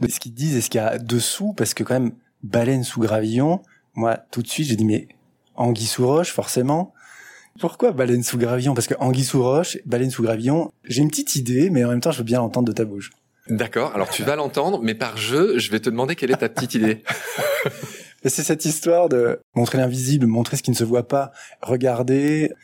de 0.00 0.08
ce 0.08 0.20
qu'ils 0.20 0.34
disent 0.34 0.54
et 0.56 0.60
ce 0.60 0.68
qu'il 0.68 0.80
y 0.82 0.84
a 0.84 0.98
dessous, 0.98 1.54
parce 1.54 1.72
que 1.72 1.82
quand 1.82 1.94
même, 1.94 2.12
baleine 2.42 2.84
sous 2.84 3.00
gravillon, 3.00 3.62
moi 3.94 4.18
tout 4.30 4.42
de 4.42 4.48
suite 4.48 4.68
j'ai 4.68 4.76
dit 4.76 4.84
mais 4.84 5.08
anguille 5.54 5.86
sous 5.86 6.06
roche 6.06 6.30
forcément. 6.30 6.92
Pourquoi 7.60 7.92
baleine 7.92 8.22
sous 8.22 8.38
gravillon? 8.38 8.74
Parce 8.74 8.86
que 8.86 8.94
anguille 8.98 9.24
sous 9.24 9.42
roche, 9.42 9.78
baleine 9.86 10.10
sous 10.10 10.22
gravillon, 10.22 10.72
j'ai 10.84 11.02
une 11.02 11.08
petite 11.08 11.36
idée, 11.36 11.70
mais 11.70 11.84
en 11.84 11.88
même 11.88 12.00
temps 12.00 12.10
je 12.10 12.18
veux 12.18 12.24
bien 12.24 12.38
l'entendre 12.38 12.66
de 12.66 12.72
ta 12.72 12.84
bouche. 12.84 13.10
D'accord. 13.48 13.92
Alors, 13.94 14.08
tu 14.08 14.22
vas 14.22 14.36
l'entendre, 14.36 14.80
mais 14.82 14.94
par 14.94 15.18
jeu, 15.18 15.58
je 15.58 15.70
vais 15.70 15.78
te 15.78 15.90
demander 15.90 16.16
quelle 16.16 16.30
est 16.30 16.38
ta 16.38 16.48
petite 16.48 16.74
idée. 16.74 17.02
C'est 18.24 18.42
cette 18.42 18.64
histoire 18.64 19.10
de 19.10 19.40
montrer 19.54 19.76
l'invisible, 19.76 20.26
montrer 20.26 20.56
ce 20.56 20.62
qui 20.62 20.70
ne 20.70 20.76
se 20.76 20.84
voit 20.84 21.06
pas, 21.06 21.30
regarder 21.60 22.54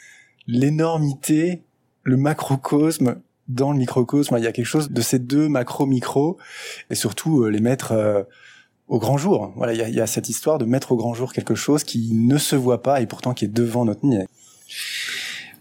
l'énormité, 0.46 1.64
le 2.02 2.16
macrocosme 2.16 3.20
dans 3.48 3.72
le 3.72 3.78
microcosme. 3.78 4.36
Il 4.38 4.44
y 4.44 4.46
a 4.46 4.52
quelque 4.52 4.64
chose 4.64 4.90
de 4.90 5.02
ces 5.02 5.18
deux 5.18 5.50
macro-micro 5.50 6.38
et 6.88 6.94
surtout 6.94 7.42
euh, 7.42 7.50
les 7.50 7.60
mettre 7.60 7.92
euh, 7.92 8.22
au 8.88 8.98
grand 8.98 9.18
jour. 9.18 9.52
Voilà, 9.56 9.74
il 9.74 9.94
y 9.94 9.96
y 9.96 10.00
a 10.00 10.06
cette 10.06 10.30
histoire 10.30 10.56
de 10.56 10.64
mettre 10.64 10.92
au 10.92 10.96
grand 10.96 11.12
jour 11.12 11.34
quelque 11.34 11.54
chose 11.54 11.84
qui 11.84 12.14
ne 12.14 12.38
se 12.38 12.56
voit 12.56 12.82
pas 12.82 13.02
et 13.02 13.06
pourtant 13.06 13.34
qui 13.34 13.44
est 13.44 13.48
devant 13.48 13.84
notre 13.84 14.06
nez. 14.06 14.24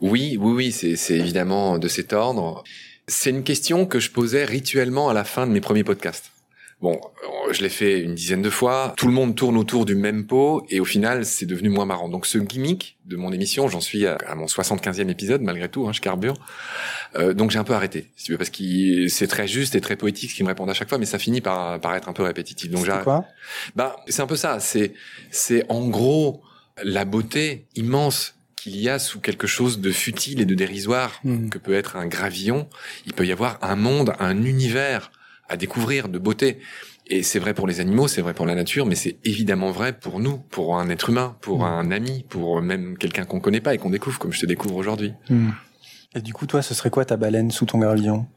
Oui, 0.01 0.37
oui, 0.39 0.53
oui, 0.53 0.71
c'est, 0.71 1.15
évidemment 1.15 1.77
de 1.77 1.87
cet 1.87 2.13
ordre. 2.13 2.63
C'est 3.07 3.31
une 3.31 3.43
question 3.43 3.85
que 3.85 3.99
je 3.99 4.11
posais 4.11 4.45
rituellement 4.45 5.09
à 5.09 5.13
la 5.13 5.23
fin 5.23 5.47
de 5.47 5.51
mes 5.51 5.61
premiers 5.61 5.83
podcasts. 5.83 6.31
Bon, 6.81 6.93
euh, 6.93 7.51
je 7.51 7.61
l'ai 7.61 7.69
fait 7.69 7.99
une 7.99 8.15
dizaine 8.15 8.41
de 8.41 8.49
fois. 8.49 8.93
Tout 8.95 9.07
le 9.07 9.11
monde 9.11 9.35
tourne 9.35 9.57
autour 9.57 9.83
du 9.83 9.95
même 9.95 10.25
pot 10.25 10.65
et 10.69 10.79
au 10.79 10.85
final, 10.85 11.25
c'est 11.25 11.45
devenu 11.45 11.67
moins 11.67 11.83
marrant. 11.85 12.07
Donc, 12.07 12.25
ce 12.25 12.37
gimmick 12.37 12.97
de 13.05 13.17
mon 13.17 13.33
émission, 13.33 13.67
j'en 13.67 13.81
suis 13.81 14.05
à, 14.05 14.17
à 14.25 14.35
mon 14.35 14.45
75e 14.45 15.09
épisode 15.09 15.41
malgré 15.41 15.67
tout, 15.67 15.85
hein, 15.87 15.91
je 15.91 15.99
carbure. 15.99 16.35
Euh, 17.15 17.33
donc, 17.33 17.51
j'ai 17.51 17.59
un 17.59 17.65
peu 17.65 17.73
arrêté, 17.73 18.11
si 18.15 18.25
tu 18.25 18.31
veux, 18.31 18.37
parce 18.37 18.49
que 18.49 19.07
c'est 19.09 19.27
très 19.27 19.47
juste 19.47 19.75
et 19.75 19.81
très 19.81 19.97
poétique 19.97 20.31
ce 20.31 20.35
qu'ils 20.35 20.45
me 20.45 20.49
répondent 20.49 20.69
à 20.69 20.73
chaque 20.73 20.87
fois, 20.87 20.99
mais 20.99 21.05
ça 21.05 21.19
finit 21.19 21.41
par, 21.41 21.81
par 21.81 21.95
être 21.95 22.07
un 22.07 22.13
peu 22.13 22.23
répétitif. 22.23 22.71
Donc, 22.71 22.87
quoi? 23.03 23.25
Bah, 23.75 23.97
c'est 24.07 24.21
un 24.21 24.27
peu 24.27 24.37
ça. 24.37 24.61
C'est, 24.61 24.93
c'est 25.31 25.65
en 25.67 25.89
gros 25.89 26.41
la 26.81 27.03
beauté 27.03 27.67
immense 27.75 28.38
qu'il 28.59 28.75
y 28.79 28.89
a 28.89 28.99
sous 28.99 29.19
quelque 29.19 29.47
chose 29.47 29.79
de 29.79 29.91
futile 29.91 30.41
et 30.41 30.45
de 30.45 30.55
dérisoire 30.55 31.19
Hmm. 31.23 31.49
que 31.49 31.57
peut 31.57 31.73
être 31.73 31.95
un 31.95 32.07
gravillon. 32.07 32.67
Il 33.05 33.13
peut 33.13 33.25
y 33.25 33.31
avoir 33.31 33.57
un 33.61 33.75
monde, 33.75 34.13
un 34.19 34.43
univers 34.43 35.11
à 35.47 35.57
découvrir 35.57 36.09
de 36.09 36.19
beauté. 36.19 36.59
Et 37.07 37.23
c'est 37.23 37.39
vrai 37.39 37.55
pour 37.55 37.65
les 37.67 37.79
animaux, 37.79 38.07
c'est 38.07 38.21
vrai 38.21 38.35
pour 38.35 38.45
la 38.45 38.53
nature, 38.53 38.85
mais 38.85 38.93
c'est 38.95 39.17
évidemment 39.25 39.71
vrai 39.71 39.93
pour 39.97 40.19
nous, 40.19 40.37
pour 40.37 40.77
un 40.77 40.89
être 40.89 41.09
humain, 41.09 41.35
pour 41.41 41.59
Mm. 41.61 41.63
un 41.63 41.91
ami, 41.91 42.25
pour 42.29 42.61
même 42.61 42.97
quelqu'un 42.99 43.25
qu'on 43.25 43.39
connaît 43.39 43.61
pas 43.61 43.73
et 43.73 43.79
qu'on 43.79 43.89
découvre 43.89 44.19
comme 44.19 44.31
je 44.31 44.39
te 44.41 44.45
découvre 44.45 44.75
aujourd'hui. 44.75 45.13
Hmm. 45.29 45.49
Et 46.15 46.21
du 46.21 46.33
coup, 46.33 46.45
toi, 46.45 46.61
ce 46.61 46.73
serait 46.75 46.89
quoi 46.91 47.05
ta 47.05 47.17
baleine 47.17 47.49
sous 47.51 47.65
ton 47.65 47.79
gravillon? 47.79 48.27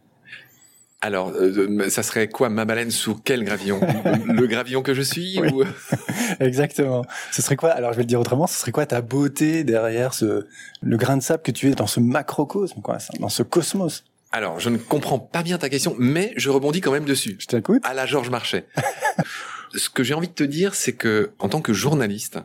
Alors, 1.04 1.32
euh, 1.34 1.88
ça 1.90 2.04
serait 2.04 2.28
quoi 2.28 2.48
ma 2.48 2.64
baleine 2.64 2.92
sous 2.92 3.16
quel 3.16 3.42
gravillon? 3.42 3.80
Le, 4.24 4.46
gravillon 4.46 4.82
que 4.82 4.94
je 4.94 5.02
suis 5.02 5.36
Oui. 5.40 5.48
ou... 5.52 5.64
Exactement. 6.40 7.04
Ce 7.32 7.42
serait 7.42 7.56
quoi? 7.56 7.70
Alors, 7.70 7.92
je 7.92 7.96
vais 7.96 8.04
le 8.04 8.08
dire 8.08 8.20
autrement. 8.20 8.46
Ce 8.46 8.56
serait 8.56 8.70
quoi 8.70 8.86
ta 8.86 9.00
beauté 9.00 9.64
derrière 9.64 10.14
ce 10.14 10.46
le 10.80 10.96
grain 10.96 11.16
de 11.16 11.22
sable 11.22 11.42
que 11.42 11.50
tu 11.50 11.68
es 11.68 11.74
dans 11.74 11.88
ce 11.88 11.98
macrocosme, 11.98 12.80
quoi, 12.82 12.98
dans 13.18 13.28
ce 13.28 13.42
cosmos? 13.42 14.04
Alors, 14.30 14.60
je 14.60 14.70
ne 14.70 14.78
comprends 14.78 15.18
pas 15.18 15.42
bien 15.42 15.58
ta 15.58 15.68
question, 15.68 15.96
mais 15.98 16.32
je 16.36 16.50
rebondis 16.50 16.80
quand 16.80 16.92
même 16.92 17.04
dessus. 17.04 17.36
Je 17.40 17.46
t'écoute. 17.46 17.82
À 17.84 17.94
la 17.94 18.06
Georges 18.06 18.30
Marchais. 18.30 18.64
Ce 19.74 19.90
que 19.90 20.04
j'ai 20.04 20.14
envie 20.14 20.28
de 20.28 20.34
te 20.34 20.44
dire, 20.44 20.74
c'est 20.76 20.92
que 20.92 21.32
en 21.40 21.48
tant 21.48 21.60
que 21.60 21.72
journaliste, 21.72 22.38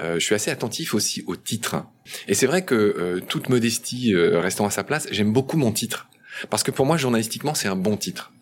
euh, 0.00 0.14
je 0.14 0.24
suis 0.24 0.34
assez 0.34 0.50
attentif 0.50 0.94
aussi 0.94 1.22
au 1.28 1.36
titre. 1.36 1.84
Et 2.26 2.34
c'est 2.34 2.46
vrai 2.46 2.64
que 2.64 2.74
euh, 2.74 3.20
toute 3.20 3.48
modestie 3.50 4.14
euh, 4.14 4.40
restant 4.40 4.66
à 4.66 4.70
sa 4.70 4.82
place, 4.82 5.06
j'aime 5.12 5.32
beaucoup 5.32 5.56
mon 5.56 5.70
titre 5.70 6.08
parce 6.50 6.62
que 6.62 6.70
pour 6.70 6.86
moi, 6.86 6.96
journalistiquement, 6.96 7.54
c'est 7.54 7.68
un 7.68 7.76
bon 7.76 7.96
titre. 7.96 8.32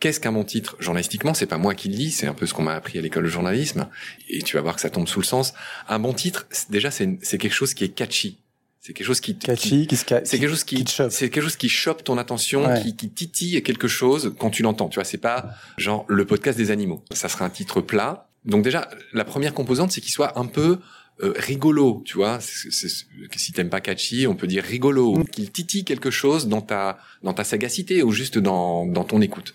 Qu'est-ce 0.00 0.20
qu'un 0.20 0.32
bon 0.32 0.44
titre? 0.44 0.76
Journalistiquement, 0.78 1.34
c'est 1.34 1.46
pas 1.46 1.58
moi 1.58 1.74
qui 1.74 1.88
le 1.88 1.94
dis, 1.94 2.10
c'est 2.10 2.26
un 2.26 2.32
peu 2.34 2.46
ce 2.46 2.54
qu'on 2.54 2.62
m'a 2.62 2.74
appris 2.74 2.98
à 2.98 3.02
l'école 3.02 3.24
de 3.24 3.28
journalisme. 3.28 3.86
Et 4.28 4.40
tu 4.42 4.56
vas 4.56 4.62
voir 4.62 4.74
que 4.76 4.80
ça 4.80 4.88
tombe 4.90 5.06
sous 5.08 5.20
le 5.20 5.26
sens. 5.26 5.52
Un 5.88 5.98
bon 5.98 6.12
titre, 6.14 6.46
déjà, 6.70 6.90
c'est 6.90 7.06
quelque 7.38 7.50
chose 7.52 7.74
qui 7.74 7.84
est 7.84 7.88
catchy. 7.90 8.38
C'est 8.80 8.94
quelque 8.94 9.06
chose 9.06 9.20
qui 9.20 9.34
qui- 9.36 9.46
Catchy, 9.46 9.86
qui 9.86 9.96
se 9.96 10.06
ca- 10.08 10.22
c'est 10.24 10.38
quelque 10.38 10.48
chose 10.48 10.64
qui, 10.64 10.84
qui 10.84 10.92
c'est 11.10 11.28
quelque 11.28 11.42
chose 11.42 11.56
qui 11.56 11.68
chope 11.68 12.02
ton 12.02 12.16
attention, 12.16 12.64
Ouais. 12.66 12.80
qui, 12.80 12.96
qui 12.96 13.10
titille 13.10 13.62
quelque 13.62 13.88
chose 13.88 14.32
quand 14.38 14.48
tu 14.48 14.62
l'entends. 14.62 14.88
Tu 14.88 14.94
vois, 14.94 15.04
c'est 15.04 15.18
pas 15.18 15.50
genre 15.76 16.06
le 16.08 16.24
podcast 16.24 16.56
des 16.56 16.70
animaux. 16.70 17.04
Ça 17.12 17.28
sera 17.28 17.44
un 17.44 17.50
titre 17.50 17.82
plat. 17.82 18.30
Donc 18.46 18.62
déjà, 18.64 18.88
la 19.12 19.26
première 19.26 19.52
composante, 19.52 19.92
c'est 19.92 20.00
qu'il 20.00 20.12
soit 20.12 20.38
un 20.38 20.46
peu 20.46 20.78
euh, 21.22 21.32
rigolo. 21.36 22.02
Tu 22.04 22.16
vois, 22.16 22.40
C'est- 22.40 22.70
c'est- 22.70 23.06
si 23.36 23.52
t'aimes 23.52 23.70
pas 23.70 23.80
catchy, 23.80 24.26
on 24.26 24.34
peut 24.34 24.46
dire 24.46 24.64
rigolo, 24.64 25.16
Mm. 25.18 25.24
qu'il 25.28 25.50
titille 25.50 25.84
quelque 25.84 26.10
chose 26.10 26.48
dans 26.48 26.62
ta 26.62 26.98
dans 27.22 27.32
ta 27.34 27.44
sagacité 27.44 28.02
ou 28.02 28.10
juste 28.12 28.38
dans 28.38 28.86
dans 28.86 29.04
ton 29.04 29.20
écoute. 29.20 29.52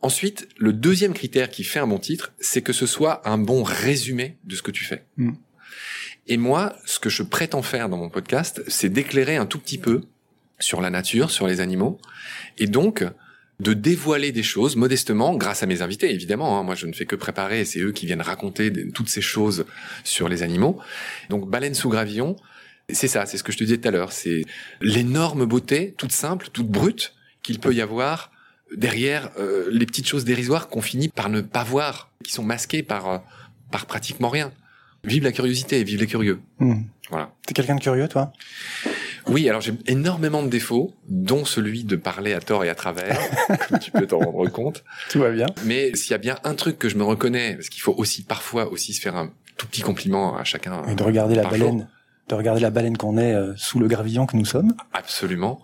Ensuite, 0.00 0.48
le 0.58 0.72
deuxième 0.72 1.12
critère 1.12 1.50
qui 1.50 1.64
fait 1.64 1.80
un 1.80 1.86
bon 1.88 1.98
titre, 1.98 2.32
c'est 2.38 2.62
que 2.62 2.72
ce 2.72 2.86
soit 2.86 3.26
un 3.28 3.36
bon 3.38 3.62
résumé 3.64 4.36
de 4.44 4.54
ce 4.54 4.62
que 4.62 4.70
tu 4.70 4.84
fais. 4.84 5.04
Mm. 5.16 5.32
Et 6.28 6.36
moi, 6.36 6.76
ce 6.84 6.98
que 7.00 7.08
je 7.08 7.22
prétends 7.22 7.62
faire 7.62 7.88
dans 7.88 7.96
mon 7.96 8.10
podcast, 8.10 8.62
c'est 8.68 8.90
d'éclairer 8.90 9.36
un 9.36 9.46
tout 9.46 9.58
petit 9.58 9.78
peu 9.78 10.02
sur 10.60 10.80
la 10.80 10.90
nature, 10.90 11.30
sur 11.30 11.46
les 11.46 11.60
animaux, 11.60 11.98
et 12.58 12.66
donc 12.66 13.04
de 13.60 13.72
dévoiler 13.72 14.30
des 14.30 14.42
choses 14.44 14.76
modestement 14.76 15.34
grâce 15.34 15.62
à 15.62 15.66
mes 15.66 15.82
invités, 15.82 16.12
évidemment. 16.12 16.58
hein. 16.58 16.62
moi, 16.62 16.74
je 16.76 16.86
ne 16.86 16.92
fais 16.92 17.06
que 17.06 17.16
préparer, 17.16 17.64
c'est 17.64 17.80
eux 17.80 17.90
qui 17.92 18.06
viennent 18.06 18.20
raconter 18.22 18.70
des- 18.70 18.88
toutes 18.92 19.08
ces 19.08 19.20
choses 19.20 19.64
sur 20.04 20.28
les 20.28 20.42
animaux. 20.44 20.78
Donc, 21.28 21.50
baleine 21.50 21.74
sous 21.74 21.88
gravillon, 21.88 22.36
c'est 22.88 23.08
ça, 23.08 23.26
c'est 23.26 23.36
ce 23.36 23.42
que 23.42 23.50
je 23.52 23.58
te 23.58 23.64
disais 23.64 23.78
tout 23.78 23.88
à 23.88 23.90
l'heure, 23.90 24.12
c'est 24.12 24.42
l'énorme 24.80 25.44
beauté, 25.44 25.94
toute 25.98 26.12
simple, 26.12 26.48
toute 26.52 26.68
brute, 26.68 27.14
qu'il 27.42 27.58
peut 27.58 27.74
y 27.74 27.80
avoir 27.80 28.30
derrière 28.76 29.30
euh, 29.38 29.68
les 29.72 29.86
petites 29.86 30.06
choses 30.06 30.24
dérisoires 30.24 30.68
qu'on 30.68 30.82
finit 30.82 31.08
par 31.08 31.28
ne 31.28 31.40
pas 31.40 31.64
voir, 31.64 32.10
qui 32.22 32.32
sont 32.32 32.44
masquées 32.44 32.82
par, 32.84 33.08
euh, 33.10 33.18
par 33.72 33.86
pratiquement 33.86 34.28
rien. 34.28 34.52
Vive 35.04 35.24
la 35.24 35.32
curiosité, 35.32 35.82
vive 35.84 35.98
les 36.00 36.06
curieux. 36.06 36.40
Hmm. 36.58 36.82
Voilà. 37.10 37.32
T'es 37.46 37.54
quelqu'un 37.54 37.76
de 37.76 37.80
curieux, 37.80 38.08
toi? 38.08 38.32
Oui, 39.28 39.48
alors 39.48 39.60
j'ai 39.60 39.74
énormément 39.86 40.42
de 40.42 40.48
défauts, 40.48 40.94
dont 41.08 41.44
celui 41.44 41.84
de 41.84 41.96
parler 41.96 42.32
à 42.32 42.40
tort 42.40 42.64
et 42.64 42.68
à 42.68 42.74
travers, 42.74 43.18
comme 43.68 43.78
tu 43.78 43.90
peux 43.90 44.06
t'en 44.06 44.18
rendre 44.18 44.50
compte. 44.50 44.84
Tout 45.10 45.20
va 45.20 45.30
bien. 45.30 45.46
Mais 45.64 45.94
s'il 45.94 46.12
y 46.12 46.14
a 46.14 46.18
bien 46.18 46.38
un 46.44 46.54
truc 46.54 46.78
que 46.78 46.88
je 46.88 46.96
me 46.96 47.04
reconnais, 47.04 47.54
parce 47.54 47.68
qu'il 47.68 47.82
faut 47.82 47.94
aussi 47.96 48.22
parfois 48.22 48.70
aussi 48.72 48.94
se 48.94 49.00
faire 49.00 49.16
un 49.16 49.30
tout 49.56 49.66
petit 49.66 49.82
compliment 49.82 50.36
à 50.36 50.44
chacun. 50.44 50.82
Et 50.88 50.94
de 50.94 51.02
regarder 51.02 51.34
la 51.34 51.44
baleine, 51.44 51.88
de 52.28 52.34
regarder 52.34 52.60
la 52.60 52.70
baleine 52.70 52.96
qu'on 52.96 53.18
est 53.18 53.34
euh, 53.34 53.54
sous 53.56 53.78
le 53.78 53.88
gravillon 53.88 54.26
que 54.26 54.36
nous 54.36 54.44
sommes. 54.44 54.74
Absolument. 54.92 55.60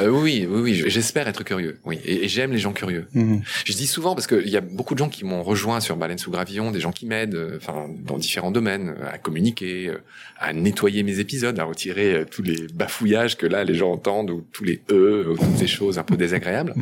Euh, 0.00 0.08
oui, 0.08 0.46
oui, 0.48 0.60
oui, 0.60 0.84
j'espère 0.86 1.28
être 1.28 1.44
curieux. 1.44 1.80
Oui, 1.84 2.00
et, 2.04 2.24
et 2.24 2.28
j'aime 2.28 2.52
les 2.52 2.58
gens 2.58 2.72
curieux. 2.72 3.06
Hmm. 3.14 3.38
Je 3.64 3.72
dis 3.72 3.86
souvent 3.86 4.14
parce 4.14 4.26
qu'il 4.26 4.48
y 4.48 4.56
a 4.56 4.60
beaucoup 4.60 4.94
de 4.94 4.98
gens 4.98 5.08
qui 5.08 5.24
m'ont 5.24 5.42
rejoint 5.42 5.80
sur 5.80 5.96
Baleine 5.96 6.18
sous 6.18 6.30
Gravillon, 6.30 6.70
des 6.70 6.80
gens 6.80 6.92
qui 6.92 7.06
m'aident, 7.06 7.34
euh, 7.34 7.58
enfin 7.58 7.88
dans 8.04 8.18
différents 8.18 8.50
domaines, 8.50 8.94
euh, 8.98 9.12
à 9.12 9.18
communiquer, 9.18 9.88
euh, 9.88 10.02
à 10.38 10.52
nettoyer 10.52 11.02
mes 11.02 11.18
épisodes, 11.18 11.58
à 11.58 11.64
retirer 11.64 12.24
tous 12.30 12.42
les 12.42 12.66
bafouillages 12.72 13.36
que 13.36 13.46
là 13.46 13.64
les 13.64 13.74
gens 13.74 13.92
entendent 13.92 14.30
ou 14.30 14.46
tous 14.52 14.64
les 14.64 14.82
e, 14.90 15.26
ou 15.30 15.36
toutes 15.36 15.56
ces 15.56 15.66
choses 15.66 15.98
un 15.98 16.04
peu 16.04 16.16
désagréables. 16.16 16.74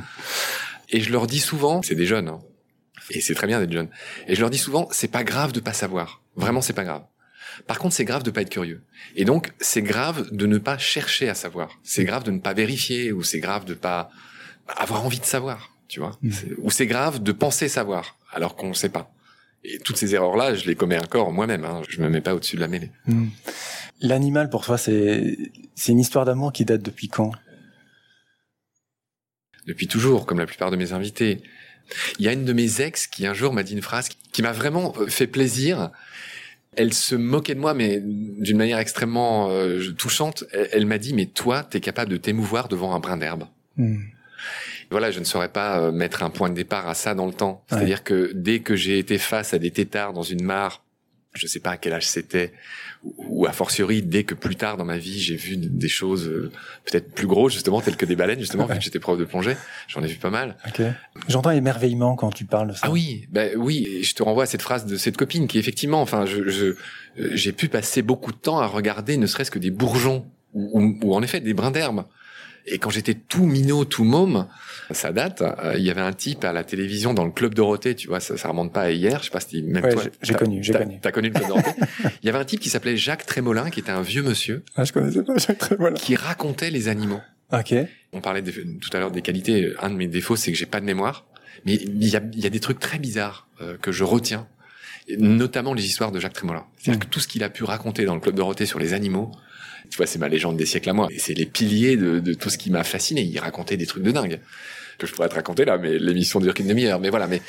Et 0.91 1.01
je 1.01 1.11
leur 1.11 1.27
dis 1.27 1.41
souvent, 1.41 1.83
c'est 1.83 1.95
des 1.95 2.07
jeunes, 2.07 2.29
hein, 2.29 2.39
et 3.11 3.21
c'est 3.21 3.35
très 3.35 3.47
bien 3.47 3.59
d'être 3.59 3.73
jeune. 3.73 3.89
Et 4.29 4.35
je 4.35 4.41
leur 4.41 4.51
dis 4.51 4.59
souvent, 4.59 4.89
c'est 4.93 5.11
pas 5.11 5.25
grave 5.25 5.53
de 5.53 5.61
pas 5.61 5.73
savoir. 5.73 6.23
Vraiment, 6.37 6.61
c'est 6.61 6.75
pas 6.75 6.85
grave. 6.85 7.03
Par 7.67 7.79
contre, 7.79 7.95
c'est 7.95 8.05
grave 8.05 8.23
de 8.23 8.31
pas 8.31 8.43
être 8.43 8.51
curieux. 8.51 8.83
Et 9.15 9.25
donc, 9.25 9.53
c'est 9.61 9.83
grave 9.83 10.29
de 10.31 10.47
ne 10.47 10.59
pas 10.59 10.79
chercher 10.79 11.29
à 11.29 11.35
savoir. 11.35 11.79
C'est 11.83 12.05
grave 12.05 12.25
de 12.25 12.31
ne 12.31 12.39
pas 12.39 12.55
vérifier, 12.55 13.13
ou 13.13 13.23
c'est 13.23 13.41
grave 13.41 13.65
de 13.65 13.75
pas 13.75 14.11
avoir 14.67 15.05
envie 15.05 15.21
de 15.21 15.25
savoir, 15.25 15.73
tu 15.89 16.01
vois. 16.01 16.19
Mm. 16.23 16.31
Ou 16.59 16.71
c'est 16.71 16.87
grave 16.87 17.23
de 17.23 17.33
penser 17.33 17.69
savoir, 17.69 18.19
alors 18.33 18.57
qu'on 18.57 18.69
ne 18.69 18.75
sait 18.75 18.89
pas. 18.89 19.13
Et 19.69 19.79
toutes 19.79 19.97
ces 19.97 20.15
erreurs-là, 20.15 20.55
je 20.55 20.67
les 20.67 20.77
commets 20.77 20.99
encore 20.99 21.33
moi-même. 21.33 21.65
Hein. 21.65 21.83
Je 21.89 22.01
me 22.01 22.09
mets 22.09 22.21
pas 22.21 22.35
au-dessus 22.35 22.57
de 22.57 22.61
la 22.61 22.69
mêlée. 22.69 22.91
Hmm. 23.07 23.29
L'animal, 24.01 24.49
pour 24.49 24.65
toi, 24.65 24.79
c'est 24.79 25.37
c'est 25.75 25.93
une 25.93 25.99
histoire 25.99 26.25
d'amour 26.25 26.53
qui 26.53 26.65
date 26.65 26.83
depuis 26.83 27.09
quand? 27.09 27.33
Depuis 29.67 29.89
toujours, 29.89 30.27
comme 30.27 30.39
la 30.39 30.47
plupart 30.47 30.71
de 30.71 30.77
mes 30.77 30.93
invités. 30.93 31.43
Il 32.19 32.25
y 32.25 32.29
a 32.29 32.33
une 32.33 32.45
de 32.45 32.53
mes 32.53 32.81
ex 32.81 33.07
qui 33.07 33.27
un 33.27 33.35
jour 33.35 33.53
m'a 33.53 33.63
dit 33.63 33.73
une 33.73 33.83
phrase 33.83 34.09
qui 34.33 34.43
m'a 34.43 34.53
vraiment 34.53 34.95
euh, 34.99 35.07
fait 35.07 35.27
plaisir. 35.27 35.91
Elle 36.77 36.93
se 36.93 37.15
moquait 37.15 37.55
de 37.55 37.61
moi, 37.61 37.75
mais 37.75 38.01
d'une 38.03 38.57
manière 38.57 38.79
extrêmement 38.79 39.51
euh, 39.51 39.93
touchante. 39.97 40.45
Elle, 40.53 40.69
elle 40.73 40.87
m'a 40.87 40.99
dit, 40.99 41.15
mais 41.15 41.27
toi, 41.27 41.63
t'es 41.63 41.81
capable 41.81 42.11
de 42.11 42.17
t'émouvoir 42.17 42.69
devant 42.69 42.95
un 42.95 43.01
brin 43.01 43.17
d'herbe. 43.17 43.45
Hmm. 43.77 43.97
Voilà, 44.91 45.11
je 45.11 45.19
ne 45.19 45.25
saurais 45.25 45.49
pas 45.49 45.81
euh, 45.81 45.93
mettre 45.93 46.23
un 46.23 46.31
point 46.31 46.49
de 46.49 46.55
départ 46.55 46.89
à 46.89 46.95
ça 46.95 47.15
dans 47.15 47.27
le 47.27 47.33
temps. 47.33 47.65
C'est-à-dire 47.69 48.05
que 48.05 48.31
dès 48.35 48.61
que 48.61 48.77
j'ai 48.77 48.99
été 48.99 49.19
face 49.19 49.53
à 49.53 49.59
des 49.59 49.71
têtards 49.71 50.13
dans 50.13 50.23
une 50.23 50.45
mare, 50.45 50.83
je 51.37 51.47
sais 51.47 51.61
pas 51.61 51.71
à 51.71 51.77
quel 51.77 51.93
âge 51.93 52.07
c'était, 52.07 52.53
ou 53.05 53.47
a 53.47 53.53
fortiori 53.53 54.03
dès 54.03 54.25
que 54.25 54.35
plus 54.35 54.57
tard 54.57 54.77
dans 54.77 54.85
ma 54.85 54.99
vie 54.99 55.21
j'ai 55.21 55.37
vu 55.37 55.57
des 55.57 55.89
choses 55.89 56.29
euh, 56.29 56.51
peut-être 56.85 57.13
plus 57.13 57.27
grosses 57.27 57.53
justement 57.53 57.81
telles 57.81 57.97
que 57.97 58.07
des 58.07 58.17
baleines 58.17 58.41
justement 58.41 58.67
quand 58.67 58.81
j'étais 58.81 58.99
prof 58.99 59.19
de 59.19 59.25
plongée. 59.25 59.57
J'en 59.89 60.03
ai 60.03 60.07
vu 60.07 60.17
pas 60.17 60.31
mal. 60.31 60.57
Okay. 60.69 60.91
j'entends 61.29 61.51
émerveillement 61.51 62.17
quand 62.17 62.31
tu 62.31 62.45
parles 62.45 62.69
de 62.69 62.73
ça. 62.75 62.81
Ah 62.83 62.91
oui. 62.91 63.27
Ben 63.31 63.57
oui 63.57 64.03
je 64.03 64.15
te 64.15 64.23
renvoie 64.23 64.45
à 64.45 64.47
cette 64.47 64.63
phrase 64.63 64.87
de 64.87 64.97
cette 64.97 65.17
copine 65.17 65.47
qui 65.47 65.59
effectivement 65.59 66.01
enfin 66.01 66.27
je 66.27 66.41
euh, 66.41 66.77
j'ai 67.17 67.53
pu 67.53 67.69
passer 67.69 68.03
beaucoup 68.03 68.33
de 68.33 68.39
temps 68.39 68.59
à 68.59 68.67
regarder 68.67 69.17
ne 69.17 69.27
serait-ce 69.27 69.51
que 69.51 69.59
des 69.59 69.71
bourgeons 69.71 70.27
ou, 70.55 70.99
ou 71.03 71.15
en 71.15 71.23
effet 71.23 71.41
des 71.41 71.55
brins 71.55 71.71
d'herbe 71.71 72.05
et 72.67 72.79
quand 72.79 72.91
j'étais 72.91 73.15
tout 73.15 73.47
minot, 73.47 73.85
tout 73.85 74.05
môme, 74.05 74.47
ça 74.91 75.13
date. 75.13 75.43
Euh, 75.43 75.75
il 75.77 75.85
y 75.85 75.91
avait 75.91 76.01
un 76.01 76.13
type 76.13 76.45
à 76.45 76.53
la 76.53 76.65
télévision 76.65 77.15
dans 77.15 77.25
le 77.25 77.31
club 77.31 77.55
Dorothée, 77.55 77.95
tu 77.95 78.09
vois, 78.09 78.21
ça, 78.21 78.37
ça 78.37 78.49
remonte 78.49 78.73
pas 78.73 78.83
à 78.83 78.91
hier. 78.91 79.21
Je 79.21 79.27
sais 79.27 79.31
pas 79.31 79.41
si 79.41 79.63
même 79.63 79.85
ouais, 79.85 79.93
toi. 79.93 80.03
J'ai 80.23 80.35
connu, 80.35 80.63
j'ai 80.63 80.73
connu. 80.73 80.99
T'as 81.01 81.13
connu 81.13 81.29
le 81.29 81.35
club 81.35 81.49
Dorothée. 81.49 81.71
il 82.23 82.27
y 82.27 82.29
avait 82.29 82.39
un 82.39 82.45
type 82.45 82.61
qui 82.61 82.69
s'appelait 82.69 82.97
Jacques 82.97 83.27
Trémolin, 83.27 83.71
qui 83.71 83.81
était 83.81 83.93
un 83.93 84.03
vieux 84.03 84.23
monsieur. 84.23 84.63
Ah, 84.77 84.85
je 84.85 84.93
connaissais 84.93 85.23
pas 85.23 85.37
Jacques 85.37 85.59
Trémolin. 85.59 85.95
Qui 85.95 86.17
racontait 86.17 86.71
les 86.71 86.89
animaux. 86.89 87.21
Ok. 87.53 87.75
On 88.13 88.21
parlait 88.21 88.43
tout 88.43 88.91
à 88.93 88.99
l'heure 88.99 89.13
des 89.13 89.23
qualités. 89.23 89.73
Un 89.81 89.91
de 89.91 89.95
mes 89.95 90.09
défauts, 90.09 90.37
c'est 90.37 90.51
que 90.51 90.59
j'ai 90.59 90.67
pas 90.67 90.81
de 90.81 90.87
mémoire. 90.87 91.27
Mais 91.65 91.75
il 91.75 92.07
y 92.07 92.17
a, 92.17 92.21
il 92.33 92.41
y 92.41 92.47
a 92.47 92.51
des 92.51 92.61
trucs 92.61 92.81
très 92.81 92.99
bizarres 92.99 93.49
euh, 93.61 93.77
que 93.81 93.93
je 93.93 94.05
retiens 94.05 94.47
notamment 95.19 95.75
les 95.75 95.85
histoires 95.85 96.13
de 96.13 96.21
Jacques 96.21 96.33
Trémolin. 96.33 96.65
C'est-à-dire 96.79 97.01
que 97.01 97.07
tout 97.07 97.21
ce 97.21 97.29
qu'il 97.29 97.45
a 97.45 97.49
pu 97.49 97.65
raconter 97.65 98.05
dans 98.05 98.15
le 98.15 98.21
club 98.21 98.35
Dorothée 98.35 98.67
sur 98.67 98.79
les 98.79 98.93
animaux, 98.93 99.31
tu 99.91 99.97
vois, 99.97 100.07
c'est 100.07 100.19
ma 100.19 100.29
légende 100.29 100.57
des 100.57 100.67
siècles 100.67 100.91
à 100.91 100.93
moi. 100.93 101.09
Et 101.11 101.19
c'est 101.19 101.35
les 101.35 101.47
piliers 101.47 101.97
de, 101.97 102.19
de, 102.19 102.35
tout 102.35 102.51
ce 102.51 102.59
qui 102.59 102.71
m'a 102.71 102.85
fasciné. 102.85 103.23
Il 103.23 103.39
racontait 103.39 103.77
des 103.77 103.87
trucs 103.87 104.03
de 104.03 104.11
dingue 104.11 104.41
que 104.99 105.07
je 105.07 105.13
pourrais 105.13 105.29
te 105.29 105.35
raconter 105.35 105.65
là, 105.65 105.79
mais 105.79 105.99
l'émission 105.99 106.41
dure 106.41 106.55
qu'une 106.55 106.67
demi-heure. 106.67 107.01
Mais 107.01 107.11
voilà, 107.11 107.27
mais 107.27 107.43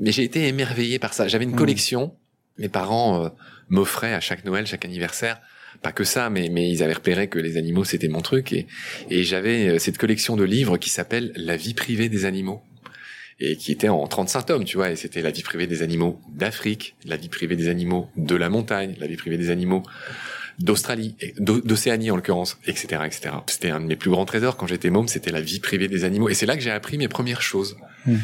mais 0.00 0.12
j'ai 0.12 0.22
été 0.22 0.46
émerveillé 0.46 0.98
par 0.98 1.12
ça. 1.12 1.28
J'avais 1.28 1.44
une 1.44 1.52
mmh. 1.52 1.56
collection. 1.56 2.14
Mes 2.58 2.68
parents 2.68 3.24
euh, 3.24 3.28
m'offraient 3.68 4.14
à 4.14 4.20
chaque 4.20 4.44
Noël, 4.44 4.66
chaque 4.66 4.84
anniversaire, 4.84 5.40
pas 5.82 5.92
que 5.92 6.04
ça, 6.04 6.30
mais 6.30 6.48
mais 6.50 6.68
ils 6.68 6.82
avaient 6.82 6.94
repéré 6.94 7.28
que 7.28 7.38
les 7.38 7.56
animaux 7.56 7.84
c'était 7.84 8.08
mon 8.08 8.20
truc 8.20 8.52
et 8.52 8.66
et 9.10 9.22
j'avais 9.22 9.68
euh, 9.68 9.78
cette 9.78 9.98
collection 9.98 10.36
de 10.36 10.44
livres 10.44 10.76
qui 10.76 10.90
s'appelle 10.90 11.32
La 11.36 11.56
vie 11.56 11.74
privée 11.74 12.08
des 12.08 12.24
animaux 12.24 12.62
et 13.40 13.56
qui 13.56 13.72
était 13.72 13.88
en 13.88 14.06
35 14.06 14.46
tomes, 14.46 14.64
tu 14.64 14.76
vois, 14.76 14.90
et 14.90 14.96
c'était 14.96 15.22
la 15.22 15.30
vie 15.30 15.42
privée 15.42 15.66
des 15.66 15.82
animaux 15.82 16.20
d'Afrique, 16.28 16.96
la 17.04 17.16
vie 17.16 17.28
privée 17.28 17.56
des 17.56 17.68
animaux 17.68 18.08
de 18.16 18.34
la 18.34 18.48
montagne, 18.48 18.96
la 18.98 19.06
vie 19.06 19.16
privée 19.16 19.38
des 19.38 19.50
animaux 19.50 19.82
d'Australie, 20.58 21.14
d'Océanie 21.38 22.10
en 22.10 22.16
l'occurrence, 22.16 22.58
etc., 22.66 23.02
etc. 23.06 23.30
C'était 23.46 23.70
un 23.70 23.80
de 23.80 23.86
mes 23.86 23.94
plus 23.94 24.10
grands 24.10 24.24
trésors 24.24 24.56
quand 24.56 24.66
j'étais 24.66 24.90
môme, 24.90 25.06
c'était 25.06 25.30
la 25.30 25.40
vie 25.40 25.60
privée 25.60 25.86
des 25.86 26.02
animaux, 26.02 26.28
et 26.28 26.34
c'est 26.34 26.46
là 26.46 26.56
que 26.56 26.62
j'ai 26.62 26.72
appris 26.72 26.98
mes 26.98 27.06
premières 27.06 27.42
choses. 27.42 27.76
Hmm. 28.06 28.16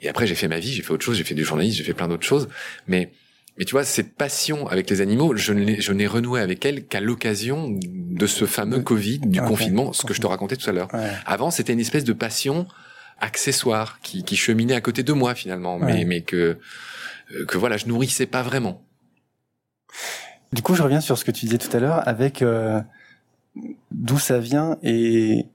Et 0.00 0.08
après, 0.08 0.26
j'ai 0.26 0.36
fait 0.36 0.48
ma 0.48 0.60
vie, 0.60 0.72
j'ai 0.72 0.82
fait 0.82 0.92
autre 0.92 1.04
chose, 1.04 1.16
j'ai 1.16 1.24
fait 1.24 1.34
du 1.34 1.44
journalisme, 1.44 1.78
j'ai 1.78 1.84
fait 1.84 1.94
plein 1.94 2.08
d'autres 2.08 2.26
choses, 2.26 2.48
mais 2.86 3.10
mais 3.58 3.66
tu 3.66 3.72
vois, 3.72 3.84
cette 3.84 4.14
passion 4.14 4.66
avec 4.68 4.88
les 4.88 5.02
animaux, 5.02 5.36
je 5.36 5.52
n'ai 5.52 6.06
renoué 6.06 6.40
avec 6.40 6.64
elle 6.64 6.86
qu'à 6.86 7.00
l'occasion 7.00 7.68
de 7.70 8.26
ce 8.26 8.46
fameux 8.46 8.80
Covid, 8.80 9.18
du 9.18 9.42
confinement, 9.42 9.92
ce 9.92 10.06
que 10.06 10.14
je 10.14 10.22
te 10.22 10.26
racontais 10.26 10.56
tout 10.56 10.70
à 10.70 10.72
l'heure. 10.72 10.88
Avant, 11.26 11.50
c'était 11.50 11.74
une 11.74 11.80
espèce 11.80 12.04
de 12.04 12.14
passion 12.14 12.66
accessoire 13.22 14.00
qui, 14.02 14.24
qui 14.24 14.36
cheminait 14.36 14.74
à 14.74 14.80
côté 14.80 15.02
de 15.02 15.12
moi 15.12 15.34
finalement, 15.34 15.78
mais, 15.78 16.04
mais 16.04 16.20
que 16.20 16.58
euh, 17.34 17.46
que 17.46 17.56
voilà, 17.56 17.76
je 17.76 17.86
nourrissais 17.86 18.26
pas 18.26 18.42
vraiment. 18.42 18.82
Du 20.52 20.60
coup, 20.60 20.74
je 20.74 20.82
reviens 20.82 21.00
sur 21.00 21.16
ce 21.16 21.24
que 21.24 21.30
tu 21.30 21.46
disais 21.46 21.58
tout 21.58 21.74
à 21.74 21.80
l'heure 21.80 22.06
avec 22.06 22.42
euh, 22.42 22.80
d'où 23.90 24.18
ça 24.18 24.38
vient 24.38 24.76
et 24.82 25.46